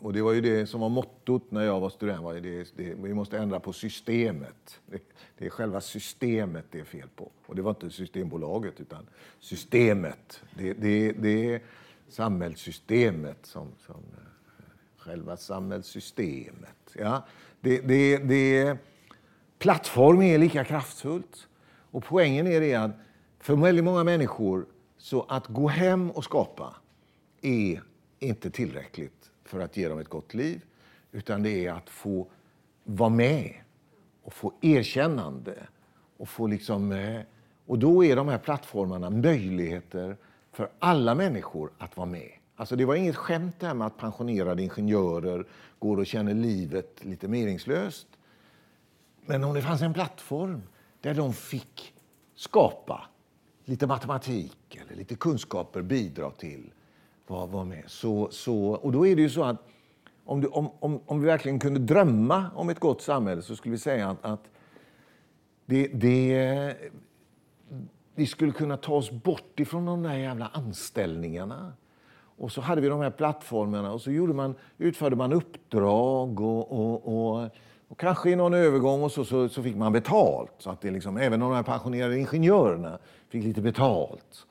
Och 0.00 0.12
det 0.12 0.22
var 0.22 0.32
ju 0.32 0.40
det 0.40 0.66
som 0.66 0.80
var 0.80 0.88
mottot 0.88 1.50
när 1.50 1.64
jag 1.64 1.80
var 1.80 1.90
student. 1.90 2.22
Var 2.22 2.34
det, 2.34 2.76
det, 2.76 2.94
vi 2.94 3.14
måste 3.14 3.38
ändra 3.38 3.60
på 3.60 3.72
systemet. 3.72 4.80
Det, 4.86 5.02
det 5.38 5.46
är 5.46 5.50
själva 5.50 5.80
systemet 5.80 6.64
det 6.70 6.80
är 6.80 6.84
fel 6.84 7.08
på. 7.16 7.30
Och 7.46 7.56
det 7.56 7.62
var 7.62 7.70
inte 7.70 7.90
Systembolaget 7.90 8.80
utan 8.80 9.06
systemet. 9.40 10.40
Det, 10.58 10.72
det, 10.72 11.12
det 11.12 11.54
är 11.54 11.60
samhällssystemet 12.08 13.46
som, 13.46 13.68
som 13.86 13.94
eh, 13.94 14.64
själva 14.96 15.36
samhällssystemet. 15.36 16.94
Ja, 16.94 17.26
det, 17.60 17.80
det, 17.80 18.16
det, 18.18 18.78
plattform 19.58 20.22
är 20.22 20.38
lika 20.38 20.64
kraftfullt. 20.64 21.48
Och 21.90 22.04
poängen 22.04 22.46
är 22.46 22.60
det 22.60 22.74
att 22.74 22.90
för 23.38 23.56
väldigt 23.56 23.84
många 23.84 24.04
människor 24.04 24.66
så 24.98 25.22
att 25.28 25.46
gå 25.46 25.68
hem 25.68 26.10
och 26.10 26.24
skapa 26.24 26.76
är 27.42 27.82
inte 28.18 28.50
tillräckligt 28.50 29.30
för 29.48 29.60
att 29.60 29.76
ge 29.76 29.88
dem 29.88 29.98
ett 29.98 30.08
gott 30.08 30.34
liv. 30.34 30.64
Utan 31.12 31.42
det 31.42 31.66
är 31.66 31.72
att 31.72 31.90
få 31.90 32.26
vara 32.84 33.10
med 33.10 33.54
och 34.22 34.32
få 34.32 34.52
erkännande. 34.60 35.66
Och, 36.16 36.28
få 36.28 36.46
liksom, 36.46 36.92
eh, 36.92 37.20
och 37.66 37.78
då 37.78 38.04
är 38.04 38.16
de 38.16 38.28
här 38.28 38.38
plattformarna 38.38 39.10
möjligheter 39.10 40.16
för 40.52 40.70
alla 40.78 41.14
människor 41.14 41.70
att 41.78 41.96
vara 41.96 42.06
med. 42.06 42.30
Alltså 42.56 42.76
det 42.76 42.84
var 42.84 42.94
inget 42.94 43.16
skämt 43.16 43.56
det 43.58 43.66
här 43.66 43.74
med 43.74 43.86
att 43.86 43.96
pensionerade 43.96 44.62
ingenjörer 44.62 45.46
går 45.78 45.96
och 45.96 46.06
känner 46.06 46.34
livet 46.34 47.04
lite 47.04 47.28
meningslöst. 47.28 48.06
Men 49.26 49.44
om 49.44 49.54
det 49.54 49.62
fanns 49.62 49.82
en 49.82 49.94
plattform 49.94 50.62
där 51.00 51.14
de 51.14 51.32
fick 51.32 51.94
skapa 52.34 53.06
lite 53.64 53.86
matematik 53.86 54.78
eller 54.80 54.96
lite 54.96 55.14
kunskaper, 55.14 55.82
bidra 55.82 56.30
till, 56.30 56.72
var, 57.30 57.46
var 57.46 57.64
med. 57.64 57.82
Så, 57.86 58.28
så, 58.30 58.70
och 58.70 58.92
då 58.92 59.06
är 59.06 59.16
det 59.16 59.22
ju 59.22 59.30
så 59.30 59.44
att 59.44 59.56
om, 60.24 60.40
du, 60.40 60.48
om, 60.48 60.70
om, 60.80 61.00
om 61.06 61.20
vi 61.20 61.26
verkligen 61.26 61.58
kunde 61.58 61.80
drömma 61.80 62.50
om 62.54 62.68
ett 62.68 62.80
gott 62.80 63.02
samhälle 63.02 63.42
så 63.42 63.56
skulle 63.56 63.72
vi 63.72 63.78
säga 63.78 64.10
att, 64.10 64.24
att 64.24 64.50
det, 65.66 65.86
det, 65.86 66.76
vi 68.14 68.26
skulle 68.26 68.52
kunna 68.52 68.76
ta 68.76 68.92
oss 68.92 69.10
bort 69.10 69.60
ifrån 69.60 69.86
de 69.86 70.02
där 70.02 70.14
jävla 70.14 70.46
anställningarna. 70.46 71.72
Och 72.38 72.52
så 72.52 72.60
hade 72.60 72.80
vi 72.80 72.88
de 72.88 73.00
här 73.00 73.10
plattformarna 73.10 73.92
och 73.92 74.00
så 74.00 74.10
gjorde 74.10 74.32
man, 74.32 74.54
utförde 74.78 75.16
man 75.16 75.32
uppdrag 75.32 76.40
och, 76.40 76.72
och, 76.72 77.08
och, 77.08 77.48
och 77.88 78.00
kanske 78.00 78.30
i 78.30 78.36
någon 78.36 78.54
övergång 78.54 79.02
och 79.02 79.12
så, 79.12 79.24
så, 79.24 79.48
så 79.48 79.62
fick 79.62 79.76
man 79.76 79.92
betalt. 79.92 80.52
Så 80.58 80.70
att 80.70 80.80
det 80.80 80.90
liksom, 80.90 81.16
även 81.16 81.40
de 81.40 81.52
här 81.52 81.62
pensionerade 81.62 82.18
ingenjörerna 82.18 82.98
fick 83.28 83.44
lite 83.44 83.60
betalt. 83.60 84.46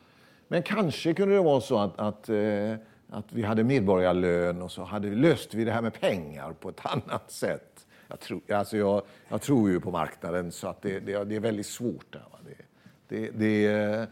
Men 0.48 0.64
kanske 0.64 1.14
kunde 1.14 1.36
det 1.36 1.42
vara 1.42 1.62
så 1.62 1.80
att, 1.80 2.00
att, 2.00 2.30
eh, 2.30 2.74
att 3.10 3.34
vi 3.34 3.44
hade 3.44 3.64
medborgarlön 3.64 4.62
och 4.62 4.72
så 4.72 4.84
hade, 4.84 5.10
löste 5.10 5.58
vi 5.58 5.64
det 5.64 5.72
här 5.72 5.82
med 5.82 5.94
pengar 5.94 6.54
på 6.54 6.70
ett 6.70 6.80
annat 6.84 7.32
sätt. 7.32 7.88
Jag 8.08 8.20
tror, 8.20 8.42
alltså 8.54 8.78
jag, 8.78 9.02
jag 9.30 9.42
tror 9.42 9.70
ju 9.70 9.80
på 9.80 9.92
marknaden 9.92 10.52
så 10.52 10.68
att 10.68 10.82
det, 10.82 11.00
det, 11.00 11.24
det 11.24 11.36
är 11.36 11.40
väldigt 11.40 11.66
svårt. 11.66 12.14
Där. 12.14 12.24
Det, 12.46 12.66
det, 13.08 13.32
det, 13.32 13.68
eh, 13.68 14.08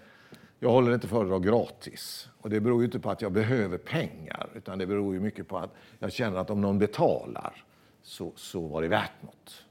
jag 0.59 0.69
håller 0.69 0.93
inte 0.93 1.07
föredrag 1.07 1.43
gratis. 1.43 2.29
Och 2.41 2.49
det 2.49 2.59
beror 2.59 2.79
ju 2.81 2.85
inte 2.85 2.99
på 2.99 3.11
att 3.11 3.21
jag 3.21 3.31
behöver 3.31 3.77
pengar, 3.77 4.49
utan 4.55 4.77
det 4.77 4.85
beror 4.85 5.13
ju 5.13 5.19
mycket 5.19 5.47
på 5.47 5.57
att 5.57 5.73
jag 5.99 6.11
känner 6.11 6.37
att 6.37 6.49
om 6.49 6.61
någon 6.61 6.79
betalar 6.79 7.63
så, 8.03 8.31
så 8.35 8.67
var 8.67 8.81
det 8.81 8.87
värt 8.87 9.21
något. 9.21 9.65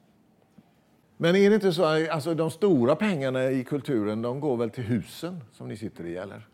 Men 1.17 1.37
är 1.37 1.51
det 1.51 1.55
inte 1.55 1.73
så, 1.73 1.85
alltså 2.11 2.35
de 2.35 2.51
stora 2.51 2.97
pengarna 2.97 3.51
i 3.51 3.65
kulturen, 3.65 4.23
de 4.23 4.41
går 4.41 4.57
väl 4.57 4.71
till 4.71 4.85
husen 4.85 5.41
som 5.53 5.69
ni 5.69 5.77
sitter 5.77 6.07
i, 6.07 6.17
eller? 6.17 6.49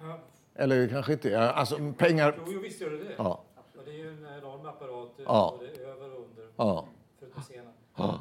Ja. 0.00 0.18
Eller 0.54 0.88
kanske 0.88 1.12
inte, 1.12 1.50
alltså 1.50 1.92
pengar... 1.98 2.34
Jo, 2.38 2.52
jo, 2.54 2.60
visst 2.60 2.80
gör 2.80 2.90
det 2.90 2.96
det. 2.98 3.14
Ja. 3.18 3.42
Och 3.78 3.82
det 3.84 3.90
är 3.90 3.94
ju 3.94 4.08
en 4.08 4.26
enorm 4.38 4.66
apparat 4.66 5.18
eh, 5.18 5.24
Ja. 5.24 5.58
både 5.58 5.90
över 5.90 6.12
och 6.12 6.24
under, 6.30 6.46
Ja. 6.56 6.86
förutom 7.20 7.42
scenen. 7.42 7.72
Ja. 7.96 8.20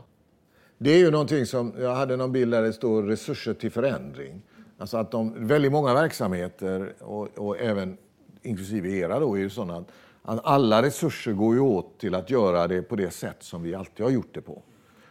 Det 0.77 0.89
är 0.91 0.97
ju 0.97 1.11
någonting 1.11 1.45
som, 1.45 1.73
jag 1.79 1.95
hade 1.95 2.17
någon 2.17 2.31
bild 2.31 2.51
där 2.53 2.61
det 2.61 2.73
står 2.73 3.03
resurser 3.03 3.53
till 3.53 3.71
förändring. 3.71 4.41
Alltså 4.77 4.97
att 4.97 5.11
de, 5.11 5.47
väldigt 5.47 5.71
många 5.71 5.93
verksamheter, 5.93 6.93
och, 6.99 7.37
och 7.37 7.59
även 7.59 7.97
inklusive 8.41 8.89
era 8.89 9.19
då, 9.19 9.35
är 9.35 9.39
ju 9.39 9.49
sådana 9.49 9.77
att, 9.77 9.87
att 10.21 10.45
alla 10.45 10.81
resurser 10.81 11.31
går 11.33 11.53
ju 11.55 11.61
åt 11.61 11.99
till 11.99 12.15
att 12.15 12.29
göra 12.29 12.67
det 12.67 12.81
på 12.81 12.95
det 12.95 13.11
sätt 13.11 13.43
som 13.43 13.63
vi 13.63 13.75
alltid 13.75 14.03
har 14.05 14.11
gjort 14.11 14.33
det 14.33 14.41
på. 14.41 14.61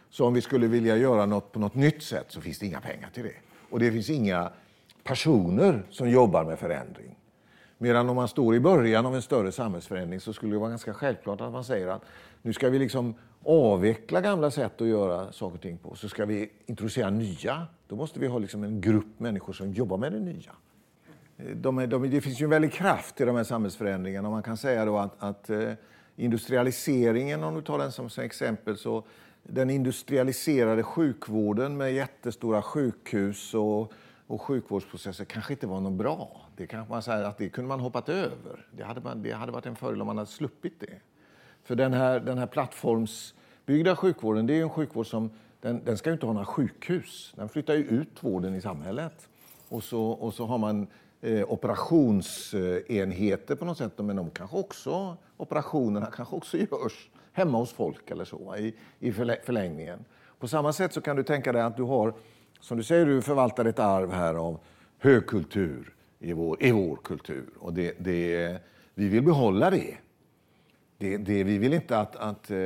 Så 0.09 0.25
om 0.25 0.33
vi 0.33 0.41
skulle 0.41 0.67
vilja 0.67 0.97
göra 0.97 1.25
något 1.25 1.51
på 1.51 1.59
något 1.59 1.75
nytt 1.75 2.03
sätt 2.03 2.25
så 2.29 2.41
finns 2.41 2.59
det 2.59 2.65
inga 2.65 2.81
pengar 2.81 3.09
till 3.13 3.23
det. 3.23 3.35
Och 3.69 3.79
det 3.79 3.91
finns 3.91 4.09
inga 4.09 4.51
personer 5.07 5.83
som 5.89 6.09
jobbar 6.09 6.45
med 6.45 6.59
förändring. 6.59 7.15
Medan 7.77 8.09
om 8.09 8.15
man 8.15 8.27
står 8.27 8.55
i 8.55 8.59
början 8.59 9.05
av 9.05 9.15
en 9.15 9.21
större 9.21 9.51
samhällsförändring 9.51 10.19
så 10.19 10.33
skulle 10.33 10.53
det 10.53 10.59
vara 10.59 10.69
ganska 10.69 10.93
självklart 10.93 11.41
att 11.41 11.51
man 11.51 11.63
säger 11.63 11.87
att 11.87 12.01
nu 12.41 12.53
ska 12.53 12.69
vi 12.69 12.79
liksom 12.79 13.15
avveckla 13.45 14.21
gamla 14.21 14.51
sätt 14.51 14.81
att 14.81 14.87
göra 14.87 15.31
saker 15.31 15.55
och 15.55 15.61
ting 15.61 15.77
på. 15.77 15.95
Så 15.95 16.09
ska 16.09 16.25
vi 16.25 16.51
introducera 16.65 17.09
nya. 17.09 17.67
Då 17.87 17.95
måste 17.95 18.19
vi 18.19 18.27
ha 18.27 18.39
liksom 18.39 18.63
en 18.63 18.81
grupp 18.81 19.19
människor 19.19 19.53
som 19.53 19.73
jobbar 19.73 19.97
med 19.97 20.11
det 20.11 20.19
nya. 20.19 20.51
De 21.55 21.77
är, 21.77 21.87
de, 21.87 22.09
det 22.09 22.21
finns 22.21 22.41
ju 22.41 22.43
en 22.43 22.49
väldig 22.49 22.73
kraft 22.73 23.21
i 23.21 23.25
de 23.25 23.35
här 23.35 23.43
samhällsförändringarna. 23.43 24.27
Och 24.27 24.31
man 24.33 24.43
kan 24.43 24.57
säga 24.57 24.85
då 24.85 24.97
att, 24.97 25.15
att 25.19 25.49
eh, 25.49 25.71
industrialiseringen, 26.15 27.43
om 27.43 27.55
du 27.55 27.61
tar 27.61 27.77
den 27.77 27.91
som, 27.91 28.09
som 28.09 28.23
exempel, 28.23 28.77
så 28.77 29.03
den 29.43 29.69
industrialiserade 29.69 30.83
sjukvården 30.83 31.77
med 31.77 31.93
jättestora 31.93 32.61
sjukhus 32.61 33.53
och, 33.53 33.93
och 34.27 34.41
sjukvårdsprocesser 34.41 35.25
kanske 35.25 35.53
inte 35.53 35.67
var 35.67 35.81
något 35.81 35.93
bra. 35.93 36.41
Det 36.55 36.67
kanske 36.67 36.91
man 36.91 37.01
säger 37.01 37.23
att 37.23 37.37
det 37.37 37.49
kunde 37.49 37.67
man 37.67 37.79
hoppat 37.79 38.09
över. 38.09 38.67
Det 38.71 38.83
hade, 38.83 39.01
man, 39.01 39.23
det 39.23 39.31
hade 39.31 39.51
varit 39.51 39.65
en 39.65 39.75
fördel 39.75 40.01
om 40.01 40.07
man 40.07 40.17
hade 40.17 40.29
sluppit 40.29 40.79
det. 40.79 40.99
För 41.63 41.75
den 41.75 41.93
här, 41.93 42.19
den 42.19 42.37
här 42.37 42.47
plattformsbyggda 42.47 43.95
sjukvården, 43.95 44.47
det 44.47 44.53
är 44.53 44.57
ju 44.57 44.61
en 44.61 44.69
sjukvård 44.69 45.07
som 45.07 45.31
den, 45.61 45.81
den 45.85 45.97
ska 45.97 46.09
ju 46.09 46.13
inte 46.13 46.25
ha 46.25 46.33
några 46.33 46.45
sjukhus. 46.45 47.33
Den 47.35 47.49
flyttar 47.49 47.73
ju 47.73 47.83
ut 47.83 48.23
vården 48.23 48.55
i 48.55 48.61
samhället. 48.61 49.29
Och 49.69 49.83
så, 49.83 50.03
och 50.03 50.33
så 50.33 50.45
har 50.45 50.57
man 50.57 50.87
eh, 51.21 51.51
operationsenheter 51.51 53.55
på 53.55 53.65
något 53.65 53.77
sätt, 53.77 53.93
men 53.97 54.15
de 54.15 54.29
kanske 54.29 54.57
också, 54.57 55.17
operationerna 55.37 56.05
kanske 56.05 56.35
också 56.35 56.57
görs 56.57 57.09
hemma 57.31 57.57
hos 57.57 57.73
folk 57.73 58.11
eller 58.11 58.25
så 58.25 58.55
i, 58.55 58.75
i 58.99 59.11
förlängningen. 59.11 60.05
På 60.39 60.47
samma 60.47 60.73
sätt 60.73 60.93
så 60.93 61.01
kan 61.01 61.15
du 61.15 61.23
tänka 61.23 61.51
dig 61.51 61.61
att 61.61 61.77
du 61.77 61.83
har, 61.83 62.13
som 62.59 62.77
du 62.77 62.83
säger, 62.83 63.05
du 63.05 63.21
förvaltar 63.21 63.65
ett 63.65 63.79
arv 63.79 64.11
här 64.11 64.33
av 64.33 64.59
högkultur 64.97 65.93
i 66.19 66.33
vår, 66.33 66.63
i 66.63 66.71
vår 66.71 66.95
kultur. 66.95 67.45
Och 67.59 67.73
det, 67.73 67.95
det, 67.99 68.57
vi 68.93 69.07
vill 69.07 69.23
behålla 69.23 69.69
det. 69.69 69.97
Det, 70.97 71.17
det, 71.17 71.43
vi 71.43 71.57
vill 71.57 71.73
inte 71.73 71.99
att... 71.99 72.15
att 72.15 72.51
eh, 72.51 72.57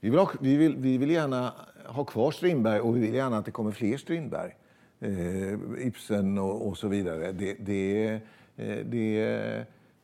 vi, 0.00 0.10
vill 0.10 0.18
ha, 0.18 0.30
vi, 0.40 0.56
vill, 0.56 0.76
vi 0.76 0.98
vill 0.98 1.10
gärna 1.10 1.52
ha 1.84 2.04
kvar 2.04 2.30
Strindberg 2.30 2.80
och 2.80 2.96
vi 2.96 3.00
vill 3.00 3.14
gärna 3.14 3.38
att 3.38 3.44
det 3.44 3.50
kommer 3.50 3.70
fler 3.70 3.96
Strindberg. 3.96 4.56
Eh, 5.00 5.86
Ibsen 5.86 6.38
och, 6.38 6.68
och 6.68 6.78
så 6.78 6.88
vidare. 6.88 7.32
Det, 7.32 7.54
det, 7.54 8.20
eh, 8.56 8.76
det, 8.84 9.22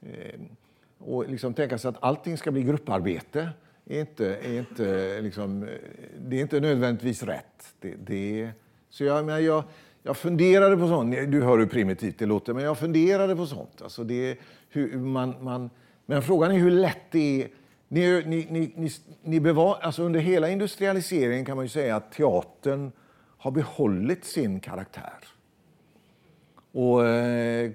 eh, 0.00 0.40
och 0.98 1.28
liksom 1.28 1.54
tänka 1.54 1.78
sig 1.78 1.88
att 1.88 2.02
allting 2.02 2.36
ska 2.36 2.50
bli 2.50 2.62
grupparbete 2.62 3.48
är 3.86 4.00
inte, 4.00 4.36
är 4.36 4.58
inte, 4.58 5.20
liksom, 5.20 5.68
det 6.18 6.36
är 6.36 6.40
inte 6.40 6.60
nödvändigtvis 6.60 7.22
rätt. 7.22 7.74
Det, 7.80 7.94
det, 7.94 8.50
så 8.90 9.04
jag, 9.04 9.24
men 9.24 9.44
jag, 9.44 9.64
jag 10.02 10.16
funderade 10.16 10.76
på 10.76 10.88
sånt. 10.88 11.16
Du 11.28 11.42
hör 11.42 11.58
hur 11.58 11.66
primitivt 11.66 12.18
det 12.18 12.26
låter, 12.26 12.54
men 12.54 12.64
jag 12.64 12.78
funderade 12.78 13.36
på 13.36 13.46
sånt. 13.46 13.82
Alltså 13.82 14.04
det, 14.04 14.38
hur 14.68 14.98
man, 14.98 15.34
man, 15.40 15.70
men 16.06 16.22
frågan 16.22 16.52
är 16.52 16.58
hur 16.58 16.70
lätt 16.70 17.10
det 17.10 17.42
är 17.42 17.48
ni, 17.92 18.22
ni, 18.26 18.46
ni, 18.50 18.72
ni, 18.76 18.90
ni 19.22 19.40
bevar, 19.40 19.78
alltså 19.82 20.02
under 20.02 20.20
hela 20.20 20.50
industrialiseringen 20.50 21.44
kan 21.44 21.56
man 21.56 21.64
ju 21.64 21.68
säga 21.68 21.96
att 21.96 22.12
teatern 22.12 22.92
har 23.38 23.50
behållit 23.50 24.24
sin 24.24 24.60
karaktär. 24.60 25.18
Och 26.72 27.06
eh, 27.06 27.70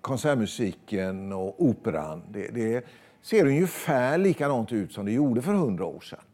konsertmusiken 0.00 1.32
och 1.32 1.62
operan, 1.62 2.22
det, 2.30 2.48
det 2.48 2.86
ser 3.22 3.46
ungefär 3.46 4.18
likadant 4.18 4.72
ut 4.72 4.92
som 4.92 5.06
det 5.06 5.12
gjorde 5.12 5.42
för 5.42 5.52
hundra 5.52 5.84
år 5.84 6.00
sedan. 6.00 6.24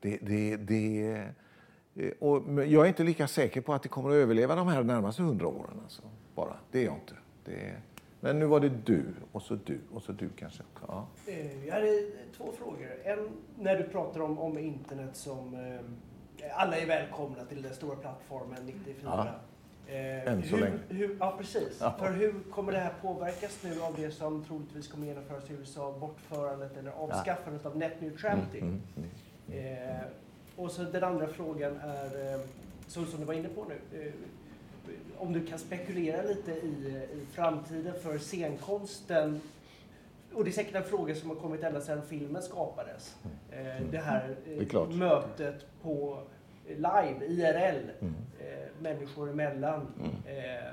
Det, 0.00 0.18
det, 0.22 0.56
det, 0.56 1.24
och 2.18 2.42
men 2.42 2.70
jag 2.70 2.84
är 2.84 2.88
inte 2.88 3.04
lika 3.04 3.28
säker 3.28 3.60
på 3.60 3.74
att 3.74 3.82
det 3.82 3.88
kommer 3.88 4.10
att 4.10 4.14
överleva 4.14 4.54
de 4.54 4.68
här 4.68 4.82
närmaste 4.82 5.22
hundra 5.22 5.46
åren. 5.46 5.80
Alltså, 5.84 6.02
bara. 6.34 6.56
Det 6.70 6.80
är 6.80 6.84
jag 6.84 6.94
inte. 6.94 7.14
Det, 7.44 7.76
men 8.20 8.38
nu 8.38 8.46
var 8.46 8.60
det 8.60 8.68
du, 8.68 9.04
och 9.32 9.42
så 9.42 9.58
du, 9.64 9.80
och 9.92 10.02
så 10.02 10.12
du 10.12 10.28
kanske. 10.28 10.62
Ja. 10.86 11.06
Eh, 11.26 11.66
Jag 11.66 11.74
hade 11.74 12.06
två 12.36 12.52
frågor. 12.58 12.88
En, 13.04 13.28
när 13.58 13.76
du 13.76 13.84
pratar 13.84 14.20
om, 14.20 14.38
om 14.38 14.58
internet 14.58 15.16
som 15.16 15.54
eh, 15.54 16.50
alla 16.60 16.76
är 16.76 16.86
välkomna 16.86 17.44
till 17.44 17.62
den 17.62 17.74
stora 17.74 17.96
plattformen 17.96 18.66
94. 18.66 18.94
Ja. 19.04 19.26
Eh, 19.94 20.32
Än 20.32 20.42
så 20.42 20.48
hur, 20.56 20.58
länge. 20.64 20.78
Hur, 20.88 21.16
ja, 21.20 21.34
precis. 21.38 21.78
Ja. 21.80 21.94
För 21.98 22.12
hur 22.12 22.34
kommer 22.50 22.72
det 22.72 22.78
här 22.78 22.92
påverkas 23.02 23.58
nu 23.64 23.82
av 23.82 23.94
det 23.96 24.10
som 24.10 24.44
troligtvis 24.44 24.88
kommer 24.88 25.06
genomföras 25.06 25.50
i 25.50 25.52
USA, 25.52 25.94
bortförandet 26.00 26.76
eller 26.76 26.90
avskaffandet 26.90 27.66
av 27.66 27.76
net 27.76 28.00
neutrality? 28.00 28.58
Mm, 28.60 28.80
mm. 28.96 29.88
Eh, 29.88 30.00
och 30.56 30.70
så 30.70 30.82
den 30.82 31.04
andra 31.04 31.28
frågan 31.28 31.76
är, 31.76 32.34
eh, 32.34 32.40
så 32.86 33.04
som 33.04 33.20
du 33.20 33.26
var 33.26 33.34
inne 33.34 33.48
på 33.48 33.64
nu, 33.64 34.00
eh, 34.00 34.12
om 35.18 35.32
du 35.32 35.46
kan 35.46 35.58
spekulera 35.58 36.22
lite 36.22 36.52
i, 36.52 37.06
i 37.12 37.26
framtiden 37.32 37.94
för 38.02 38.18
scenkonsten. 38.18 39.40
Och 40.34 40.44
det 40.44 40.50
är 40.50 40.52
säkert 40.52 40.74
en 40.74 40.84
fråga 40.84 41.14
som 41.14 41.28
har 41.30 41.36
kommit 41.36 41.62
ända 41.62 41.80
sedan 41.80 42.02
filmen 42.08 42.42
skapades. 42.42 43.16
Eh, 43.50 43.82
det 43.90 43.98
här 43.98 44.36
Mm. 44.46 44.58
Det 44.68 44.74
eh, 44.74 44.88
mötet 44.90 45.66
på 45.82 46.22
eh, 46.66 46.76
live, 46.76 47.26
IRL, 47.26 47.90
Mm. 48.00 48.14
eh, 48.40 48.68
människor 48.82 49.30
emellan. 49.30 49.86
Mm. 49.98 50.38
Eh, 50.38 50.64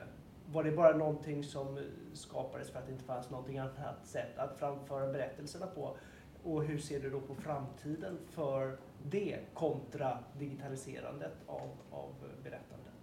var 0.51 0.63
det 0.63 0.71
bara 0.71 0.97
någonting 0.97 1.43
som 1.43 1.79
skapades 2.13 2.69
för 2.69 2.79
att 2.79 2.85
det 2.85 2.91
inte 2.91 3.03
fanns 3.03 3.29
någonting 3.29 3.57
annat 3.57 4.05
sätt 4.05 4.37
att 4.37 4.59
framföra 4.59 5.07
berättelserna 5.13 5.67
på? 5.67 5.97
Och 6.43 6.63
hur 6.63 6.79
ser 6.79 6.99
du 6.99 7.09
då 7.09 7.19
på 7.19 7.35
framtiden 7.35 8.17
för 8.31 8.77
det 9.11 9.39
kontra 9.53 10.17
digitaliserandet 10.39 11.33
av, 11.47 11.69
av 11.91 12.13
berättandet? 12.43 12.93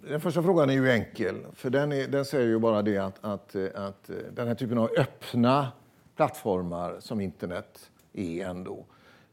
Den 0.00 0.20
första 0.20 0.42
frågan 0.42 0.70
är 0.70 0.74
ju 0.74 0.90
enkel, 0.90 1.36
för 1.52 1.70
den, 1.70 1.92
är, 1.92 2.08
den 2.08 2.24
säger 2.24 2.46
ju 2.46 2.58
bara 2.58 2.82
det 2.82 2.98
att, 2.98 3.24
att, 3.24 3.56
att 3.74 4.10
den 4.32 4.48
här 4.48 4.54
typen 4.54 4.78
av 4.78 4.90
öppna 4.98 5.72
plattformar 6.16 6.96
som 7.00 7.20
internet 7.20 7.90
är 8.12 8.46
ändå, 8.46 8.84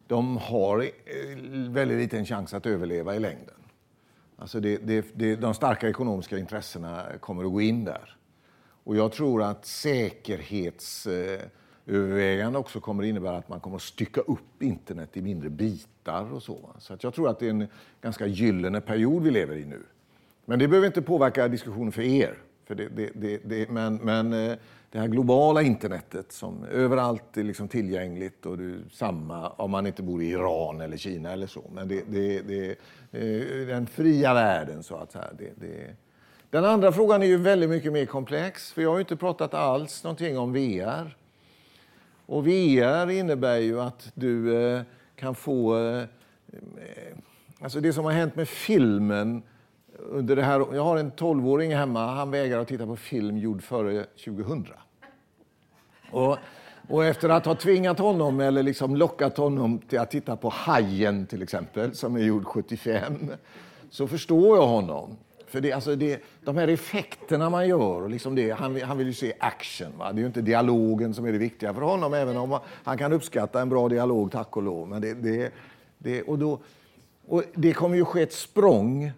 de 0.07 0.37
har 0.37 0.79
eh, 0.79 0.89
väldigt 1.69 1.97
liten 1.97 2.25
chans 2.25 2.53
att 2.53 2.65
överleva 2.65 3.15
i 3.15 3.19
längden. 3.19 3.55
Alltså 4.37 4.59
det, 4.59 4.77
det, 4.77 5.05
det, 5.13 5.35
de 5.35 5.53
starka 5.53 5.89
ekonomiska 5.89 6.37
intressena 6.37 7.05
kommer 7.19 7.43
att 7.43 7.51
gå 7.51 7.61
in 7.61 7.85
där. 7.85 8.17
Och 8.83 8.95
jag 8.95 9.11
tror 9.11 9.43
att 9.43 9.65
säkerhets... 9.65 11.07
Eh, 11.07 11.41
övervägande 11.89 12.59
också 12.59 12.79
kommer 12.79 13.03
att 13.03 13.09
innebära 13.09 13.37
att 13.37 13.49
man 13.49 13.59
kommer 13.59 13.75
att 13.75 13.81
stycka 13.81 14.21
upp 14.21 14.63
internet 14.63 15.17
i 15.17 15.21
mindre 15.21 15.49
bitar 15.49 16.33
och 16.33 16.43
så. 16.43 16.69
Så 16.79 16.93
att 16.93 17.03
jag 17.03 17.13
tror 17.13 17.29
att 17.29 17.39
det 17.39 17.45
är 17.45 17.49
en 17.49 17.67
ganska 18.01 18.25
gyllene 18.25 18.81
period 18.81 19.23
vi 19.23 19.31
lever 19.31 19.55
i 19.55 19.65
nu. 19.65 19.81
Men 20.45 20.59
det 20.59 20.67
behöver 20.67 20.87
inte 20.87 21.01
påverka 21.01 21.47
diskussionen 21.47 21.91
för 21.91 22.01
er. 22.01 22.37
För 22.65 22.75
det, 22.75 22.87
det, 22.87 23.09
det, 23.15 23.37
det, 23.45 23.69
men, 23.69 23.95
men 23.95 24.33
eh, 24.33 24.57
det 24.91 24.99
här 24.99 25.07
globala 25.07 25.61
internetet 25.61 26.31
som 26.31 26.63
överallt 26.71 27.37
är 27.37 27.43
liksom 27.43 27.67
tillgängligt 27.67 28.45
och 28.45 28.57
du, 28.57 28.83
samma 28.91 29.49
om 29.49 29.71
man 29.71 29.87
inte 29.87 30.03
bor 30.03 30.21
i 30.21 30.29
Iran 30.29 30.81
eller 30.81 30.97
Kina 30.97 31.31
eller 31.31 31.47
så. 31.47 31.63
Men 31.73 31.87
det, 31.87 32.03
det, 32.07 32.41
det, 32.41 32.69
eh, 33.11 33.67
den 33.67 33.87
fria 33.87 34.33
världen 34.33 34.83
så 34.83 34.95
att 34.95 35.11
säga. 35.11 35.27
Det, 35.37 35.51
det. 35.55 35.95
Den 36.49 36.65
andra 36.65 36.91
frågan 36.91 37.23
är 37.23 37.27
ju 37.27 37.37
väldigt 37.37 37.69
mycket 37.69 37.93
mer 37.93 38.05
komplex. 38.05 38.71
För 38.71 38.81
jag 38.81 38.89
har 38.89 38.97
ju 38.97 39.01
inte 39.01 39.15
pratat 39.15 39.53
alls 39.53 40.03
någonting 40.03 40.37
om 40.37 40.53
VR. 40.53 41.15
Och 42.29 42.47
VR 42.47 43.09
innebär 43.09 43.57
ju 43.57 43.81
att 43.81 44.11
du 44.13 44.63
eh, 44.63 44.81
kan 45.15 45.35
få... 45.35 45.77
Eh, 45.77 46.03
alltså 47.59 47.79
det 47.79 47.93
som 47.93 48.05
har 48.05 48.11
hänt 48.11 48.35
med 48.35 48.49
filmen 48.49 49.43
under 49.97 50.35
det 50.35 50.43
här... 50.43 50.75
Jag 50.75 50.83
har 50.83 50.97
en 50.97 51.11
12-åring 51.11 51.75
hemma. 51.75 52.07
Han 52.07 52.31
vägrar 52.31 52.59
att 52.59 52.67
titta 52.67 52.85
på 52.85 52.95
film 52.95 53.37
gjord 53.37 53.63
före 53.63 54.03
2000. 54.03 54.67
Och, 56.11 56.37
och 56.87 57.05
efter 57.05 57.29
att 57.29 57.45
ha 57.45 57.55
tvingat 57.55 57.99
honom, 57.99 58.39
eller 58.39 58.63
liksom 58.63 58.95
lockat 58.95 59.37
honom 59.37 59.79
till 59.79 59.99
att 59.99 60.11
titta 60.11 60.35
på 60.35 60.49
Hajen 60.49 61.25
till 61.25 61.41
exempel, 61.41 61.95
som 61.95 62.15
är 62.15 62.19
gjord 62.19 62.45
75, 62.45 63.31
så 63.89 64.07
förstår 64.07 64.57
jag 64.57 64.67
honom. 64.67 65.17
För 65.49 65.61
det, 65.61 65.71
alltså 65.71 65.95
det, 65.95 66.23
de 66.43 66.57
här 66.57 66.67
effekterna 66.67 67.49
man 67.49 67.67
gör, 67.67 68.09
liksom 68.09 68.35
det, 68.35 68.51
han, 68.51 68.81
han 68.81 68.97
vill 68.97 69.07
ju 69.07 69.13
se 69.13 69.33
action. 69.39 69.97
Va? 69.97 70.13
Det 70.13 70.19
är 70.19 70.21
ju 70.21 70.27
inte 70.27 70.41
dialogen 70.41 71.13
som 71.13 71.25
är 71.25 71.31
det 71.31 71.37
viktiga 71.37 71.73
för 71.73 71.81
honom, 71.81 72.13
även 72.13 72.37
om 72.37 72.59
han 72.65 72.97
kan 72.97 73.13
uppskatta 73.13 73.61
en 73.61 73.69
bra 73.69 73.89
dialog, 73.89 74.31
tack 74.31 74.57
och 74.57 74.63
lov. 74.63 74.87
Men 74.87 75.01
det, 75.01 75.13
det, 75.13 75.53
det, 75.97 76.21
och 76.21 76.39
då, 76.39 76.59
och 77.27 77.43
det 77.53 77.73
kommer 77.73 77.95
ju 77.95 78.05
ske 78.05 78.21
ett 78.21 78.33
språng 78.33 79.11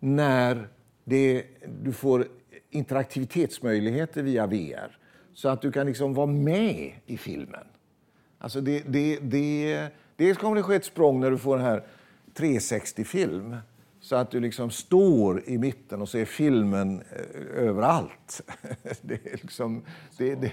när 0.00 0.68
det, 1.04 1.44
du 1.82 1.92
får 1.92 2.26
interaktivitetsmöjligheter 2.70 4.22
via 4.22 4.46
VR. 4.46 4.98
Så 5.34 5.48
att 5.48 5.62
du 5.62 5.72
kan 5.72 5.86
liksom 5.86 6.14
vara 6.14 6.26
med 6.26 6.92
i 7.06 7.16
filmen. 7.16 7.66
Alltså 8.38 8.60
det, 8.60 8.82
det, 8.86 9.18
det, 9.22 9.86
dels 10.16 10.38
kommer 10.38 10.56
det 10.56 10.62
ske 10.62 10.74
ett 10.74 10.84
språng 10.84 11.20
när 11.20 11.30
du 11.30 11.38
får 11.38 11.56
den 11.56 11.66
här 11.66 11.82
360-film. 12.34 13.56
Så 14.08 14.16
att 14.16 14.30
du 14.30 14.40
liksom 14.40 14.70
står 14.70 15.48
i 15.48 15.58
mitten 15.58 16.02
och 16.02 16.08
ser 16.08 16.24
filmen 16.24 17.02
eh, 17.12 17.64
överallt. 17.64 18.42
Det 19.02 19.14
är, 19.14 19.32
liksom, 19.42 19.82
det, 20.16 20.34
det, 20.34 20.52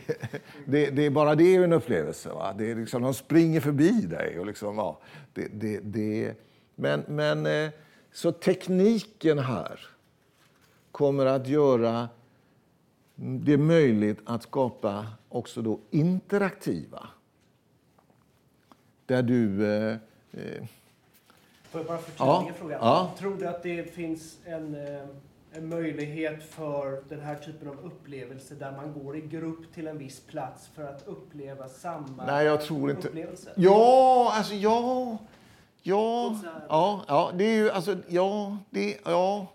det, 0.65 0.89
det 0.89 1.05
är 1.05 1.09
bara 1.09 1.35
det 1.35 1.55
är 1.55 1.63
en 1.63 1.73
upplevelse. 1.73 2.29
Va? 2.29 2.53
Det 2.57 2.71
är 2.71 2.75
liksom, 2.75 3.01
de 3.01 3.13
springer 3.13 3.59
förbi 3.59 3.91
dig. 3.91 4.39
Och 4.39 4.45
liksom, 4.45 4.77
ja, 4.77 4.99
det, 5.33 5.47
det, 5.47 5.79
det, 5.79 6.33
men, 6.75 7.03
men, 7.07 7.45
eh, 7.45 7.69
så 8.11 8.31
tekniken 8.31 9.39
här 9.39 9.79
kommer 10.91 11.25
att 11.25 11.47
göra 11.47 12.09
det 13.15 13.57
möjligt 13.57 14.19
att 14.25 14.43
skapa 14.43 15.07
också 15.29 15.61
då 15.61 15.79
interaktiva. 15.91 17.07
Där 19.05 19.23
du... 19.23 19.65
Eh, 19.65 19.97
eh 20.31 20.63
Får 21.75 21.79
jag 21.81 21.87
bara 21.87 21.97
förtydliga 21.97 22.27
Ja, 22.47 22.53
frågan? 22.59 22.79
ja. 22.81 23.11
Tror 23.19 23.35
du 23.39 23.47
att 23.47 23.63
det 23.63 23.93
finns 23.95 24.37
en, 24.45 24.75
eh, 24.75 25.01
en 25.53 25.69
möjlighet 25.69 26.43
för 26.43 27.01
den 27.09 27.19
här 27.19 27.35
typen 27.35 27.67
av 27.67 27.75
upplevelse 27.85 28.55
där 28.55 28.71
man 28.71 29.03
går 29.03 29.17
i 29.17 29.21
grupp 29.21 29.73
till 29.73 29.87
en 29.87 29.97
viss 29.97 30.19
plats 30.19 30.69
för 30.75 30.83
att 30.83 31.03
uppleva 31.07 31.67
samma 31.67 32.25
Nej, 32.25 32.45
jag 32.45 32.61
tror 32.61 32.91
inte- 32.91 33.07
upplevelse? 33.07 33.49
ja, 33.55 34.31
alltså 34.37 34.53
ja... 34.53 35.17
Ja, 35.87 36.35
ja, 36.69 37.01
ja, 37.07 37.31
det 37.35 37.43
är 37.43 37.55
ju 37.55 37.71
alltså, 37.71 37.95
ja, 38.07 38.57
det, 38.69 38.97
ja. 39.05 39.47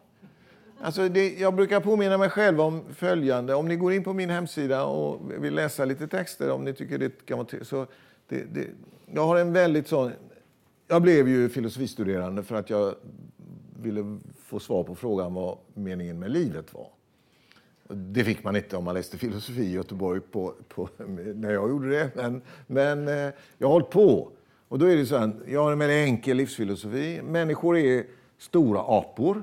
Alltså 0.82 1.08
det, 1.08 1.38
jag 1.38 1.54
brukar 1.54 1.80
påminna 1.80 2.18
mig 2.18 2.30
själv 2.30 2.60
om 2.60 2.82
följande. 2.94 3.54
Om 3.54 3.68
ni 3.68 3.76
går 3.76 3.92
in 3.92 4.04
på 4.04 4.12
min 4.12 4.30
hemsida 4.30 4.84
och 4.84 5.20
vill 5.44 5.54
läsa 5.54 5.84
lite 5.84 6.08
texter, 6.08 6.50
om 6.50 6.64
ni 6.64 6.72
tycker 6.72 6.98
det 6.98 7.26
kan 7.26 7.38
vara 7.38 7.64
så 7.64 7.86
det, 8.28 8.44
det, 8.54 8.66
Jag 9.14 9.26
har 9.26 9.36
en 9.36 9.52
väldigt 9.52 9.88
sån... 9.88 10.12
Jag 10.90 11.02
blev 11.02 11.28
ju 11.28 11.48
filosofistuderande 11.48 12.42
för 12.42 12.54
att 12.54 12.70
jag 12.70 12.94
ville 13.82 14.18
få 14.44 14.58
svar 14.60 14.84
på 14.84 14.94
frågan 14.94 15.34
vad 15.34 15.58
meningen 15.74 16.18
med 16.18 16.30
livet 16.30 16.74
var. 16.74 16.88
Det 17.88 18.24
fick 18.24 18.44
man 18.44 18.56
inte 18.56 18.76
om 18.76 18.84
man 18.84 18.94
läste 18.94 19.18
filosofi 19.18 19.60
i 19.60 19.72
Göteborg 19.72 20.20
på, 20.20 20.54
på, 20.68 20.88
när 21.34 21.50
jag 21.50 21.68
gjorde 21.68 21.90
det. 21.90 22.10
Men, 22.14 22.42
men 22.66 23.08
eh, 23.08 23.34
jag 23.58 23.68
har 23.68 23.72
hållit 23.72 23.90
på. 23.90 24.32
Och 24.68 24.78
då 24.78 24.86
är 24.86 24.96
det 24.96 25.06
så 25.06 25.16
här, 25.16 25.32
jag 25.46 25.64
har 25.64 25.72
en 25.72 25.78
väldigt 25.78 26.08
enkel 26.08 26.36
livsfilosofi. 26.36 27.20
Människor 27.22 27.76
är 27.78 28.04
stora 28.38 28.80
apor. 28.80 29.42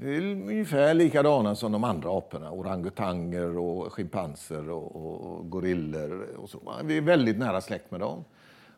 Ungefär 0.00 0.94
likadana 0.94 1.54
som 1.54 1.72
de 1.72 1.84
andra 1.84 2.18
aporna. 2.18 2.50
Orangutanger 2.50 3.58
och 3.58 3.92
schimpanser 3.92 4.70
och, 4.70 4.96
och 4.96 5.50
gorillor 5.50 6.28
och 6.36 6.50
så. 6.50 6.58
Vi 6.84 6.96
är 6.96 7.02
väldigt 7.02 7.38
nära 7.38 7.60
släkt 7.60 7.90
med 7.90 8.00
dem. 8.00 8.24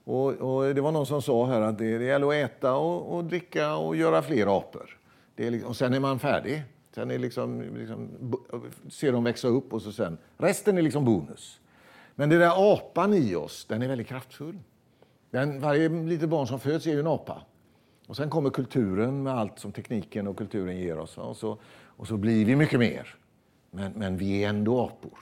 Och, 0.07 0.33
och 0.33 0.75
det 0.75 0.81
var 0.81 0.93
någon 0.93 1.07
som 1.07 1.23
sa 1.23 1.47
här 1.47 1.61
att 1.61 1.79
det, 1.79 1.99
det 1.99 2.05
gäller 2.05 2.27
att 2.27 2.51
äta 2.51 2.75
och, 2.75 3.17
och 3.17 3.25
dricka 3.25 3.77
och 3.77 3.97
göra 3.97 4.23
fler 4.23 4.59
apor. 4.59 4.99
Det 5.35 5.47
är 5.47 5.51
liksom, 5.51 5.71
och 5.71 5.77
sen 5.77 5.95
är 5.95 6.01
man 6.01 6.19
färdig. 6.19 6.63
Sen 6.95 7.11
är 7.11 7.19
liksom, 7.19 7.77
liksom, 7.77 8.09
ser 8.91 9.13
de 9.13 9.25
växa 9.25 9.49
upp 9.49 9.73
och 9.73 9.83
så 9.83 9.93
sen, 9.93 10.19
resten 10.37 10.79
är 10.79 10.83
liksom 10.83 11.05
bonus. 11.05 11.61
Men 12.15 12.29
det 12.29 12.39
där 12.39 12.73
apan 12.75 13.15
i 13.15 13.35
oss, 13.35 13.67
den 13.69 13.83
är 13.83 13.89
väldigt 13.89 14.07
kraftfull. 14.07 14.59
Den, 15.31 15.61
varje 15.61 15.89
litet 15.89 16.29
barn 16.29 16.47
som 16.47 16.61
föds 16.61 16.87
är 16.87 16.91
ju 16.91 17.01
en 17.01 17.07
apa. 17.07 17.43
Och 18.07 18.17
sen 18.17 18.31
kommer 18.31 18.51
kulturen 18.51 19.23
med 19.23 19.35
allt 19.35 19.59
som 19.59 19.73
tekniken 19.73 20.27
och 20.27 20.39
kulturen 20.39 20.77
ger 20.77 20.99
oss. 20.99 21.19
Och 21.19 21.37
så, 21.37 21.59
och 21.85 22.07
så 22.07 22.17
blir 22.17 22.45
vi 22.45 22.57
mycket 22.57 22.81
mer. 22.81 23.17
Men, 23.71 23.93
men 23.93 24.17
vi 24.17 24.45
är 24.45 24.49
ändå 24.49 24.81
apor. 24.81 25.19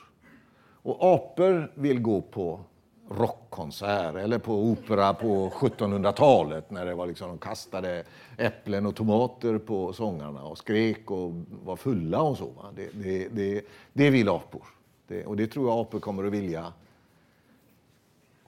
Och 0.82 1.14
apor 1.14 1.72
vill 1.74 2.00
gå 2.00 2.20
på 2.20 2.60
rockkonsert 3.08 4.14
eller 4.14 4.38
på 4.38 4.54
opera 4.54 5.14
på 5.14 5.50
1700-talet 5.50 6.70
när 6.70 6.86
det 6.86 6.94
var 6.94 7.06
liksom, 7.06 7.28
de 7.28 7.38
kastade 7.38 8.04
äpplen 8.36 8.86
och 8.86 8.94
tomater 8.94 9.58
på 9.58 9.92
sångarna 9.92 10.42
och 10.42 10.58
skrek 10.58 11.10
och 11.10 11.32
var 11.64 11.76
fulla 11.76 12.22
och 12.22 12.38
så. 12.38 12.46
Va? 12.46 12.72
Det, 12.76 12.88
det, 12.92 13.28
det, 13.28 13.64
det 13.92 14.10
vill 14.10 14.28
apor. 14.28 14.62
Det, 15.06 15.24
och 15.24 15.36
det 15.36 15.46
tror 15.46 15.68
jag 15.68 15.78
apor 15.78 16.00
kommer 16.00 16.24
att 16.24 16.32
vilja 16.32 16.72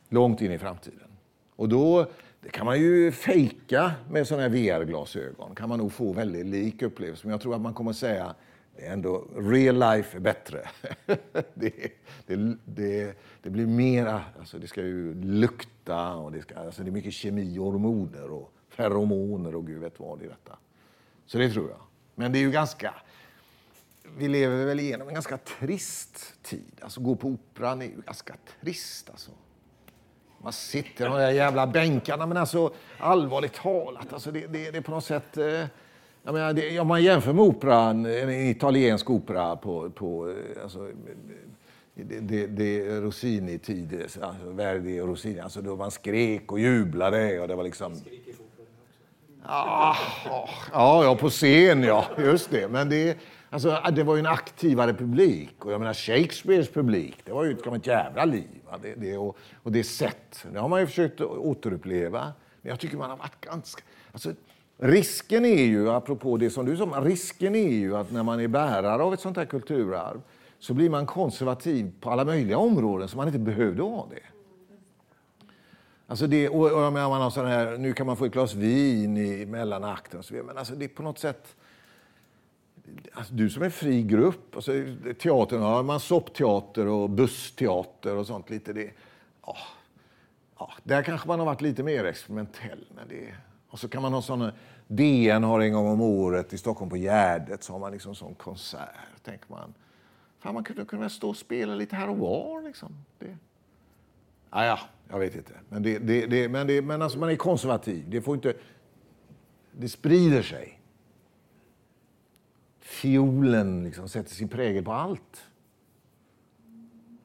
långt 0.09 0.41
in 0.41 0.53
i 0.53 0.59
framtiden. 0.59 1.09
Och 1.57 1.69
då 1.69 2.07
det 2.41 2.49
kan 2.49 2.67
man 2.67 2.81
ju 2.81 3.13
fejka 3.13 3.93
med 4.11 4.27
sådana 4.27 4.43
här 4.43 4.51
VR-glasögon. 4.51 5.55
kan 5.55 5.69
man 5.69 5.79
nog 5.79 5.93
få 5.93 6.13
väldigt 6.13 6.47
lik 6.47 6.83
upplevelse. 6.83 7.27
Men 7.27 7.31
jag 7.31 7.41
tror 7.41 7.55
att 7.55 7.61
man 7.61 7.75
kommer 7.75 7.91
att 7.91 7.97
säga 7.97 8.35
det 8.77 8.87
är 8.87 8.93
ändå 8.93 9.25
real 9.37 9.79
life 9.79 10.17
är 10.17 10.21
bättre. 10.21 10.69
det, 11.55 11.93
det, 12.27 12.57
det, 12.65 13.19
det 13.43 13.51
blir 13.51 13.67
mera, 13.67 14.25
alltså 14.39 14.59
det 14.59 14.67
ska 14.67 14.83
ju 14.83 15.15
lukta 15.15 16.15
och 16.15 16.33
det, 16.33 16.43
ska, 16.43 16.59
alltså 16.59 16.83
det 16.83 16.91
är 16.91 16.93
mycket 16.93 17.13
kemi, 17.13 17.57
hormoner 17.57 18.31
och 18.31 18.53
feromoner 18.69 19.55
och 19.55 19.67
gud 19.67 19.81
vet 19.81 20.01
vad 20.01 20.23
i 20.23 20.27
detta. 20.27 20.59
Så 21.27 21.39
det 21.39 21.51
tror 21.51 21.71
jag. 21.71 21.81
Men 22.15 22.33
det 22.33 22.39
är 22.39 22.41
ju 22.41 22.51
ganska, 22.51 22.95
vi 24.17 24.29
lever 24.29 24.65
väl 24.65 24.81
igenom 24.81 25.09
en 25.09 25.15
ganska 25.15 25.39
trist 25.39 26.35
tid. 26.43 26.81
Alltså 26.81 27.01
gå 27.01 27.17
på 27.17 27.29
operan 27.29 27.83
är 27.83 27.87
ju 27.87 28.01
ganska 28.01 28.35
trist 28.61 29.11
alltså. 29.11 29.31
Man 30.39 30.53
sitter 30.53 31.07
i 31.07 31.09
de 31.09 31.19
där 31.19 31.31
jävla 31.31 31.67
bänkarna. 31.67 32.27
Men 32.27 32.37
alltså, 32.37 32.75
allvarligt 32.99 33.55
talat, 33.55 34.13
alltså, 34.13 34.31
det, 34.31 34.47
det, 34.47 34.71
det 34.71 34.79
är 34.79 34.83
på 34.83 34.91
något 34.91 35.05
sätt... 35.05 35.37
Eh, 35.37 35.65
jag 36.27 36.33
menar, 36.33 36.53
det, 36.53 36.81
om 36.81 36.89
man 36.89 37.03
jämför 37.03 37.33
med 37.33 37.45
operan, 37.45 38.07
en 38.07 38.31
italiensk 38.31 39.11
opera 39.11 39.57
på... 39.57 39.91
på 39.91 40.31
eh, 40.31 40.63
alltså, 40.63 40.91
det, 41.95 42.21
det, 42.21 42.47
det 42.47 43.01
Rossini-tid, 43.01 44.03
alltså, 44.03 44.51
Verdi 44.51 45.01
och 45.01 45.09
Rossini, 45.09 45.41
alltså, 45.41 45.63
då 45.63 45.77
man 45.77 45.91
skrek 45.91 46.53
och 46.53 46.61
jublade. 46.61 47.41
Och 47.41 47.49
det 47.49 47.55
var 47.55 47.65
liksom... 47.65 47.93
Också. 47.93 48.03
Ah, 49.43 49.97
ja, 50.73 51.05
ja, 51.05 51.17
på 51.17 51.31
scen, 51.31 51.83
ja. 51.83 52.07
Just 52.19 52.51
det. 52.51 52.69
Men 52.69 52.89
det, 52.89 53.19
alltså, 53.51 53.83
det 53.93 54.03
var 54.03 54.15
ju 54.15 54.21
en 54.21 54.27
aktivare 54.27 54.95
publik. 54.95 55.65
Och 55.65 55.73
jag 55.73 55.79
menar, 55.79 55.95
Shakespeares 55.95 56.69
publik, 56.69 57.17
det 57.25 57.33
var 57.33 57.45
ju 57.45 57.53
ett, 57.53 57.67
ett 57.67 57.87
jävla 57.87 58.25
liv. 58.25 58.61
Det, 58.83 58.95
det, 58.95 59.17
och, 59.17 59.37
och 59.63 59.73
det 59.73 59.85
sätt, 59.85 60.47
det 60.53 60.59
har 60.59 60.69
man 60.69 60.81
ju 60.81 60.87
försökt 60.87 61.21
återuppleva. 61.21 62.33
Men 62.63 62.71
jag 62.71 62.81
tycker 62.81 62.97
man 62.97 63.11
har 63.11 63.17
varit 63.17 63.41
ganska... 63.41 63.83
Alltså, 64.13 64.33
risken 64.79 65.45
är 65.45 65.65
ju, 65.65 65.91
apropå 65.91 66.37
det 66.37 66.51
som 66.51 66.67
du 66.67 66.77
sa, 66.77 66.85
risken 66.85 67.55
är 67.55 67.73
ju 67.73 67.97
att 67.97 68.13
när 68.13 68.23
man 68.23 68.41
är 68.41 68.49
bärare 68.49 69.03
av 69.03 69.15
ett 69.15 69.21
sånt 69.21 69.37
här 69.37 69.45
kulturarv 69.45 70.21
så 70.59 70.75
blir 70.75 70.91
man 70.91 71.07
konservativ 71.07 71.93
på 72.01 72.11
alla 72.11 72.25
möjliga 72.25 72.59
områden 72.59 73.09
som 73.09 73.17
man 73.17 73.27
inte 73.27 73.39
behövde 73.39 73.83
vara 73.83 74.07
det. 74.11 74.23
Alltså 76.07 76.27
det, 76.27 76.49
och, 76.49 76.73
och 76.73 76.83
jag 76.83 76.93
menar, 76.93 77.09
man 77.09 77.23
har 77.23 77.31
sån 77.31 77.47
här, 77.47 77.79
nu 77.79 77.93
kan 77.93 78.07
man 78.07 78.17
få 78.17 78.25
ett 78.25 78.33
glas 78.33 78.55
vin 78.55 79.17
i 79.17 79.47
mellanakten 79.47 80.19
och 80.19 80.25
så 80.25 80.35
vidare. 80.35 80.47
Men 80.47 80.59
alltså 80.59 80.75
det 80.75 80.85
är 80.85 80.89
på 80.89 81.03
något 81.03 81.19
sätt... 81.19 81.57
Alltså 83.13 83.35
du 83.35 83.51
som 83.51 83.63
är 83.63 83.71
fri 83.71 84.03
grupp, 84.03 84.57
alltså 84.57 84.73
teatern, 85.19 85.63
har 85.63 85.83
man 85.83 86.01
soppteater 86.01 86.87
och 86.87 87.11
bussteater 87.11 88.17
och 88.17 88.27
sånt 88.27 88.51
lite. 88.51 88.73
Det, 88.73 88.91
ja, 89.47 89.57
ja, 90.59 90.73
där 90.83 91.03
kanske 91.03 91.29
man 91.29 91.39
har 91.39 91.47
varit 91.47 91.61
lite 91.61 91.83
mer 91.83 92.05
experimentell. 92.05 92.87
Men 92.97 93.09
det, 93.09 93.35
och 93.69 93.79
så 93.79 93.89
kan 93.89 94.03
man 94.03 94.13
ha 94.13 94.23
såna, 94.23 94.53
DN 94.87 95.45
har 95.45 95.61
en 95.61 95.73
gång 95.73 95.87
om 95.87 96.01
året 96.01 96.53
i 96.53 96.59
Stockholm 96.59 96.91
på 96.91 96.97
Gärdet 96.97 97.63
så 97.63 97.73
har 97.73 97.81
man 97.81 97.93
liksom 97.93 98.15
sån 98.15 98.35
konsert. 98.35 99.23
Tänker 99.25 99.47
man, 99.51 99.75
fan 100.39 100.55
man 100.55 100.65
kunde 100.65 100.85
kunna 100.85 101.09
stå 101.09 101.29
och 101.29 101.37
spela 101.37 101.75
lite 101.75 101.97
här 101.97 102.09
och 102.09 102.19
var 102.19 102.63
liksom. 102.63 102.93
Det, 103.19 103.37
Ah, 104.51 104.65
ja, 104.65 104.79
jag 105.09 105.19
vet 105.19 105.35
inte. 105.37 105.53
Men, 105.69 105.83
det, 105.83 105.99
det, 105.99 106.27
det, 106.27 106.49
men, 106.49 106.67
det, 106.67 106.83
men 106.83 107.03
alltså 107.03 107.19
man 107.19 107.31
är 107.31 107.37
konservativ. 107.37 108.05
Det 108.09 108.21
får 108.21 108.35
inte... 108.35 108.55
Det 109.73 109.89
sprider 109.89 110.43
sig. 110.43 110.81
Fiolen 112.81 113.85
liksom 113.85 114.09
sätter 114.09 114.31
sin 114.31 114.49
prägel 114.49 114.85
på 114.85 114.93
allt. 114.93 115.47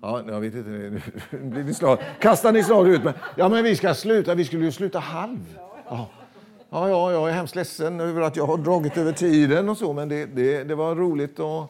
Ja, 0.01 0.23
jag 0.27 0.41
vet 0.41 0.56
inte. 0.56 0.69
Nu 0.69 1.01
blir 1.32 1.63
ni 1.63 1.73
slag. 1.73 1.99
kastar 2.19 2.51
ni 2.51 2.63
slag 2.63 2.88
ut. 2.88 3.04
Men, 3.04 3.13
ja, 3.36 3.49
men 3.49 3.63
vi 3.63 3.75
ska 3.75 3.93
sluta. 3.93 4.36
Vi 4.36 4.45
skulle 4.45 4.65
ju 4.65 4.71
sluta 4.71 4.99
halv. 4.99 5.60
Ja. 5.86 6.10
Ja, 6.73 6.89
ja, 6.89 7.12
jag 7.12 7.29
är 7.29 7.34
hemskt 7.34 7.55
ledsen 7.55 7.99
över 7.99 8.21
att 8.21 8.36
jag 8.36 8.45
har 8.45 8.57
dragit 8.57 8.97
över 8.97 9.12
tiden 9.12 9.69
och 9.69 9.77
så, 9.77 9.93
men 9.93 10.10
det, 10.10 10.25
det, 10.25 10.63
det 10.63 10.75
var 10.75 10.95
roligt. 10.95 11.39
Och, 11.39 11.63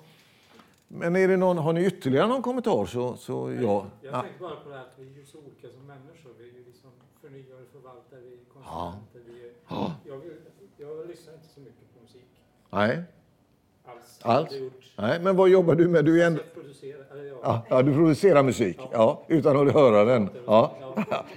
men 0.87 1.15
är 1.15 1.27
det 1.27 1.37
någon, 1.37 1.57
har 1.57 1.73
ni 1.73 1.85
ytterligare 1.85 2.27
någon 2.27 2.41
kommentar 2.41 2.85
så, 2.85 3.15
så 3.17 3.51
ja. 3.51 3.85
Jag 4.01 4.13
ja. 4.13 4.21
tänkte 4.21 4.39
bara 4.41 4.55
på 4.55 4.69
det 4.69 4.75
här 4.75 4.81
att 4.81 4.93
vi 4.97 5.03
är 5.13 5.17
ju 5.17 5.25
så 5.25 5.37
olika 5.37 5.67
som 5.77 5.87
människor. 5.87 6.31
Vi 6.37 6.43
är 6.43 6.47
ju 6.53 6.63
liksom 6.65 6.89
förnyare, 7.21 7.63
förvaltare, 7.71 8.19
vi 8.19 8.33
är 8.33 8.39
konsumenter. 8.53 9.19
Vi 9.25 9.45
är, 9.45 9.51
Ja. 9.69 9.93
jag, 10.07 10.21
jag 10.77 11.07
lyssnar 11.07 11.33
inte 11.33 11.47
så 11.47 11.59
mycket 11.59 11.93
på 11.95 12.01
musik. 12.01 12.25
Nej. 12.69 13.01
alls. 14.21 14.51
Nej, 14.97 15.19
men 15.19 15.35
vad 15.35 15.49
jobbar 15.49 15.75
du 15.75 15.87
med? 15.87 16.05
Du 16.05 16.21
är 16.23 16.31
jag 16.31 16.53
producerar, 16.53 17.05
ja, 17.23 17.39
Ja, 17.43 17.61
ja, 17.69 17.81
du 17.81 17.93
producerar 17.93 18.43
musik, 18.43 18.79
ja, 18.91 19.23
utan 19.27 19.67
att 19.67 19.73
höra 19.73 20.03
den. 20.05 20.29
Ja, 20.45 20.77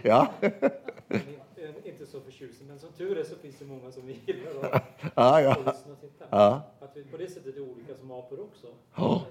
ja, 0.03 0.29
inte- 0.40 1.88
inte 1.88 2.07
så 2.07 2.20
förtjusande. 2.20 2.64
Men 2.72 2.79
som 2.79 2.92
tur 2.92 3.18
är 3.18 3.24
så 3.24 3.35
det 3.64 3.74
många 3.74 3.92
som 3.92 4.09
gillar 4.11 4.70
att 4.72 4.83
ja, 5.14 5.40
ja. 5.40 5.50
lyssna 5.66 5.92
och 5.92 6.00
titta. 6.00 6.24
ja. 6.31 6.62
Att 6.81 6.90
vi 6.94 7.05
på 7.05 7.16
det 7.16 7.29
sättet 7.29 7.57
är 7.57 7.61
olika 7.61 7.94
som 7.94 8.11
apor 8.11 8.40
också. 8.40 8.66
Ja. 8.96 9.22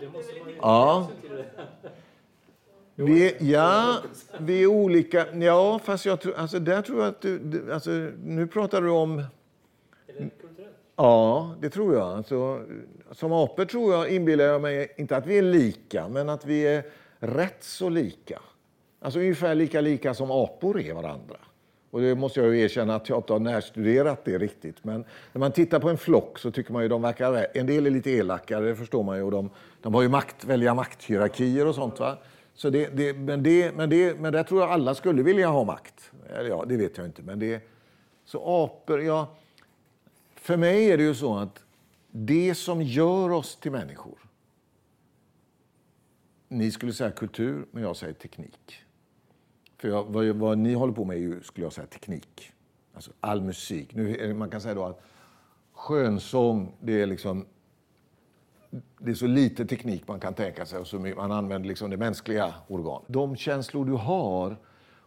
Det 0.00 0.08
måste 0.08 0.38
man 0.40 0.48
ju 0.48 0.56
Ja. 0.56 1.08
till. 1.22 1.44
Vi 3.00 3.26
är, 3.28 3.36
ja, 3.40 3.96
vi 4.40 4.62
är 4.62 4.66
olika. 4.66 5.34
Ja, 5.36 5.78
fast 5.84 6.04
jag 6.06 6.20
tror, 6.20 6.34
alltså 6.34 6.58
där 6.58 6.82
tror 6.82 6.98
jag 7.00 7.08
att 7.08 7.20
du, 7.20 7.72
alltså, 7.72 7.90
nu 8.24 8.46
pratar 8.46 8.82
du 8.82 8.90
om? 8.90 9.22
Ja, 10.96 11.54
det 11.60 11.70
tror 11.70 11.94
jag. 11.94 12.02
Alltså, 12.08 12.66
som 13.12 13.32
apor 13.32 13.64
tror 13.64 13.94
jag, 13.94 14.10
inbillar 14.10 14.44
jag 14.44 14.60
mig, 14.62 14.94
inte 14.96 15.16
att 15.16 15.26
vi 15.26 15.38
är 15.38 15.42
lika, 15.42 16.08
men 16.08 16.28
att 16.28 16.44
vi 16.44 16.66
är 16.66 16.84
rätt 17.18 17.64
så 17.64 17.88
lika. 17.88 18.40
Alltså 19.00 19.20
ungefär 19.20 19.54
lika 19.54 19.80
lika 19.80 20.14
som 20.14 20.30
apor 20.30 20.80
är 20.80 20.94
varandra. 20.94 21.36
Och 21.90 22.00
det 22.00 22.14
måste 22.14 22.40
jag 22.40 22.54
ju 22.54 22.60
erkänna 22.60 22.94
att 22.94 23.08
jag 23.08 23.18
inte 23.18 23.32
har 23.32 23.40
närstuderat 23.40 24.24
det 24.24 24.38
riktigt. 24.38 24.84
Men 24.84 25.04
när 25.32 25.38
man 25.38 25.52
tittar 25.52 25.80
på 25.80 25.88
en 25.88 25.98
flock 25.98 26.38
så 26.38 26.50
tycker 26.50 26.72
man 26.72 26.82
ju 26.82 26.88
de 26.88 27.02
verkar, 27.02 27.46
en 27.54 27.66
del 27.66 27.86
är 27.86 27.90
lite 27.90 28.10
elakare, 28.10 28.64
det 28.64 28.76
förstår 28.76 29.02
man 29.02 29.16
ju. 29.16 29.22
Och 29.22 29.30
de, 29.30 29.50
de 29.82 29.94
har 29.94 30.02
ju 30.02 30.08
makt, 30.08 30.44
välja 30.44 30.74
makthierarkier 30.74 31.66
och 31.66 31.74
sånt 31.74 32.00
va. 32.00 32.18
Så 32.54 32.70
det, 32.70 32.96
det, 32.96 33.12
men, 33.12 33.42
det, 33.42 33.76
men, 33.76 33.90
det, 33.90 34.20
men 34.20 34.32
där 34.32 34.42
tror 34.42 34.60
jag 34.60 34.70
alla 34.70 34.94
skulle 34.94 35.22
vilja 35.22 35.48
ha 35.48 35.64
makt. 35.64 36.12
Eller 36.30 36.48
ja, 36.48 36.64
det 36.68 36.76
vet 36.76 36.96
jag 36.96 37.06
inte. 37.06 37.22
Men 37.22 37.38
det, 37.38 37.62
så 38.24 38.64
apor, 38.64 39.02
ja. 39.02 39.36
För 40.34 40.56
mig 40.56 40.90
är 40.90 40.96
det 40.96 41.02
ju 41.02 41.14
så 41.14 41.36
att 41.36 41.64
det 42.10 42.54
som 42.54 42.82
gör 42.82 43.30
oss 43.30 43.56
till 43.56 43.72
människor, 43.72 44.18
ni 46.48 46.70
skulle 46.70 46.92
säga 46.92 47.10
kultur, 47.10 47.66
men 47.70 47.82
jag 47.82 47.96
säger 47.96 48.12
teknik. 48.12 48.84
För 49.78 49.88
jag, 49.88 50.04
vad, 50.04 50.26
vad 50.26 50.58
ni 50.58 50.74
håller 50.74 50.92
på 50.92 51.04
med 51.04 51.16
är 51.16 51.20
ju, 51.20 51.42
skulle 51.42 51.66
jag 51.66 51.72
säga, 51.72 51.86
teknik. 51.86 52.52
Alltså 52.94 53.10
all 53.20 53.42
musik. 53.42 53.94
Nu, 53.94 54.34
man 54.34 54.50
kan 54.50 54.60
säga 54.60 54.74
då 54.74 54.84
att 54.84 55.00
skönsång, 55.72 56.72
det 56.80 57.02
är 57.02 57.06
liksom 57.06 57.46
det 58.98 59.10
är 59.10 59.14
så 59.14 59.26
lite 59.26 59.66
teknik 59.66 60.08
man 60.08 60.20
kan 60.20 60.34
tänka 60.34 60.66
sig 60.66 60.78
och 60.78 60.86
så 60.86 60.98
man 60.98 61.32
använder 61.32 61.68
liksom 61.68 61.90
det 61.90 61.96
mänskliga 61.96 62.54
organ. 62.66 63.02
De 63.06 63.36
känslor 63.36 63.84
du 63.84 63.92
har 63.92 64.56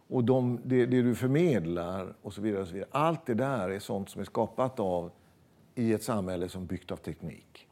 och 0.08 0.24
de, 0.24 0.60
det, 0.64 0.86
det 0.86 1.02
du 1.02 1.14
förmedlar 1.14 2.14
och 2.22 2.32
så 2.32 2.40
vidare, 2.40 2.62
och 2.62 2.68
så 2.68 2.74
vidare. 2.74 2.88
Allt 2.92 3.26
det 3.26 3.34
där 3.34 3.68
är 3.70 3.78
sånt 3.78 4.10
som 4.10 4.20
är 4.20 4.24
skapat 4.24 4.80
av 4.80 5.10
i 5.74 5.92
ett 5.92 6.02
samhälle 6.02 6.48
som 6.48 6.66
byggt 6.66 6.90
av 6.90 6.96
teknik. 6.96 7.68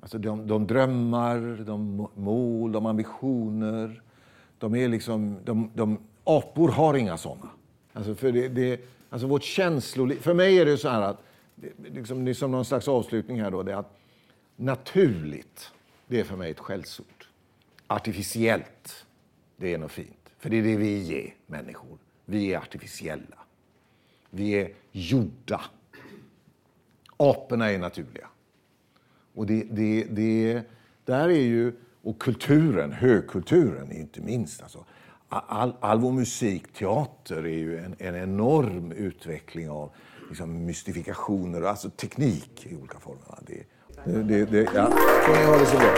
Alltså 0.00 0.18
de, 0.18 0.46
de 0.46 0.66
drömmar, 0.66 1.64
de 1.64 2.08
mål, 2.14 2.72
de 2.72 2.86
ambitioner. 2.86 4.02
De 4.58 4.74
är 4.74 4.88
liksom, 4.88 5.36
de, 5.44 5.70
de, 5.74 5.98
apor 6.38 6.68
har 6.68 6.94
inga 6.94 7.16
såna. 7.16 7.48
Alltså 7.92 8.14
för 8.14 8.32
det, 8.32 8.48
det, 8.48 8.80
alltså 9.10 9.26
vårt 9.26 9.42
känsloliv... 9.42 10.20
För 10.20 10.34
mig 10.34 10.58
är 10.58 10.64
det 10.64 10.78
så 10.78 10.88
här 10.88 11.02
att, 11.02 11.22
liksom, 11.84 12.24
det 12.24 12.30
är 12.30 12.34
som 12.34 12.50
någon 12.50 12.64
slags 12.64 12.88
avslutning 12.88 13.40
här 13.40 13.50
då, 13.50 13.62
det 13.62 13.72
är 13.72 13.76
att 13.76 13.98
naturligt, 14.56 15.72
det 16.06 16.20
är 16.20 16.24
för 16.24 16.36
mig 16.36 16.50
ett 16.50 16.58
skällsord. 16.58 17.26
Artificiellt, 17.86 19.06
det 19.56 19.74
är 19.74 19.78
något 19.78 19.92
fint. 19.92 20.30
För 20.38 20.50
det 20.50 20.56
är 20.56 20.62
det 20.62 20.76
vi 20.76 21.14
är, 21.24 21.34
människor. 21.46 21.98
Vi 22.24 22.54
är 22.54 22.58
artificiella. 22.58 23.38
Vi 24.30 24.50
är 24.52 24.72
gjorda. 24.92 25.60
Aporna 27.16 27.70
är 27.70 27.78
naturliga. 27.78 28.28
Och 29.34 29.46
det, 29.46 29.64
det, 29.70 30.04
det, 30.04 30.62
där 31.04 31.28
är 31.28 31.42
ju, 31.42 31.72
och 32.02 32.18
kulturen, 32.18 32.92
högkulturen 32.92 33.92
inte 33.92 34.20
minst. 34.20 34.62
Alltså, 34.62 34.84
all, 35.30 35.74
all 35.80 35.98
vår 35.98 36.12
musik, 36.12 36.72
teater, 36.72 37.36
är 37.36 37.58
ju 37.58 37.78
en, 37.78 37.94
en 37.98 38.14
enorm 38.14 38.92
utveckling 38.92 39.70
av 39.70 39.90
liksom, 40.28 40.66
mystifikationer, 40.66 41.62
alltså 41.62 41.90
teknik 41.90 42.66
i 42.66 42.76
olika 42.76 42.98
former. 42.98 43.38
Det, 43.46 43.64
det, 44.04 44.22
det, 44.22 44.44
det 44.44 44.68
ja. 44.74 44.90
Får 45.26 45.36
ni 45.36 45.44
ha 45.44 45.58
det 45.58 45.66
så 45.66 45.76
bra. 45.76 45.90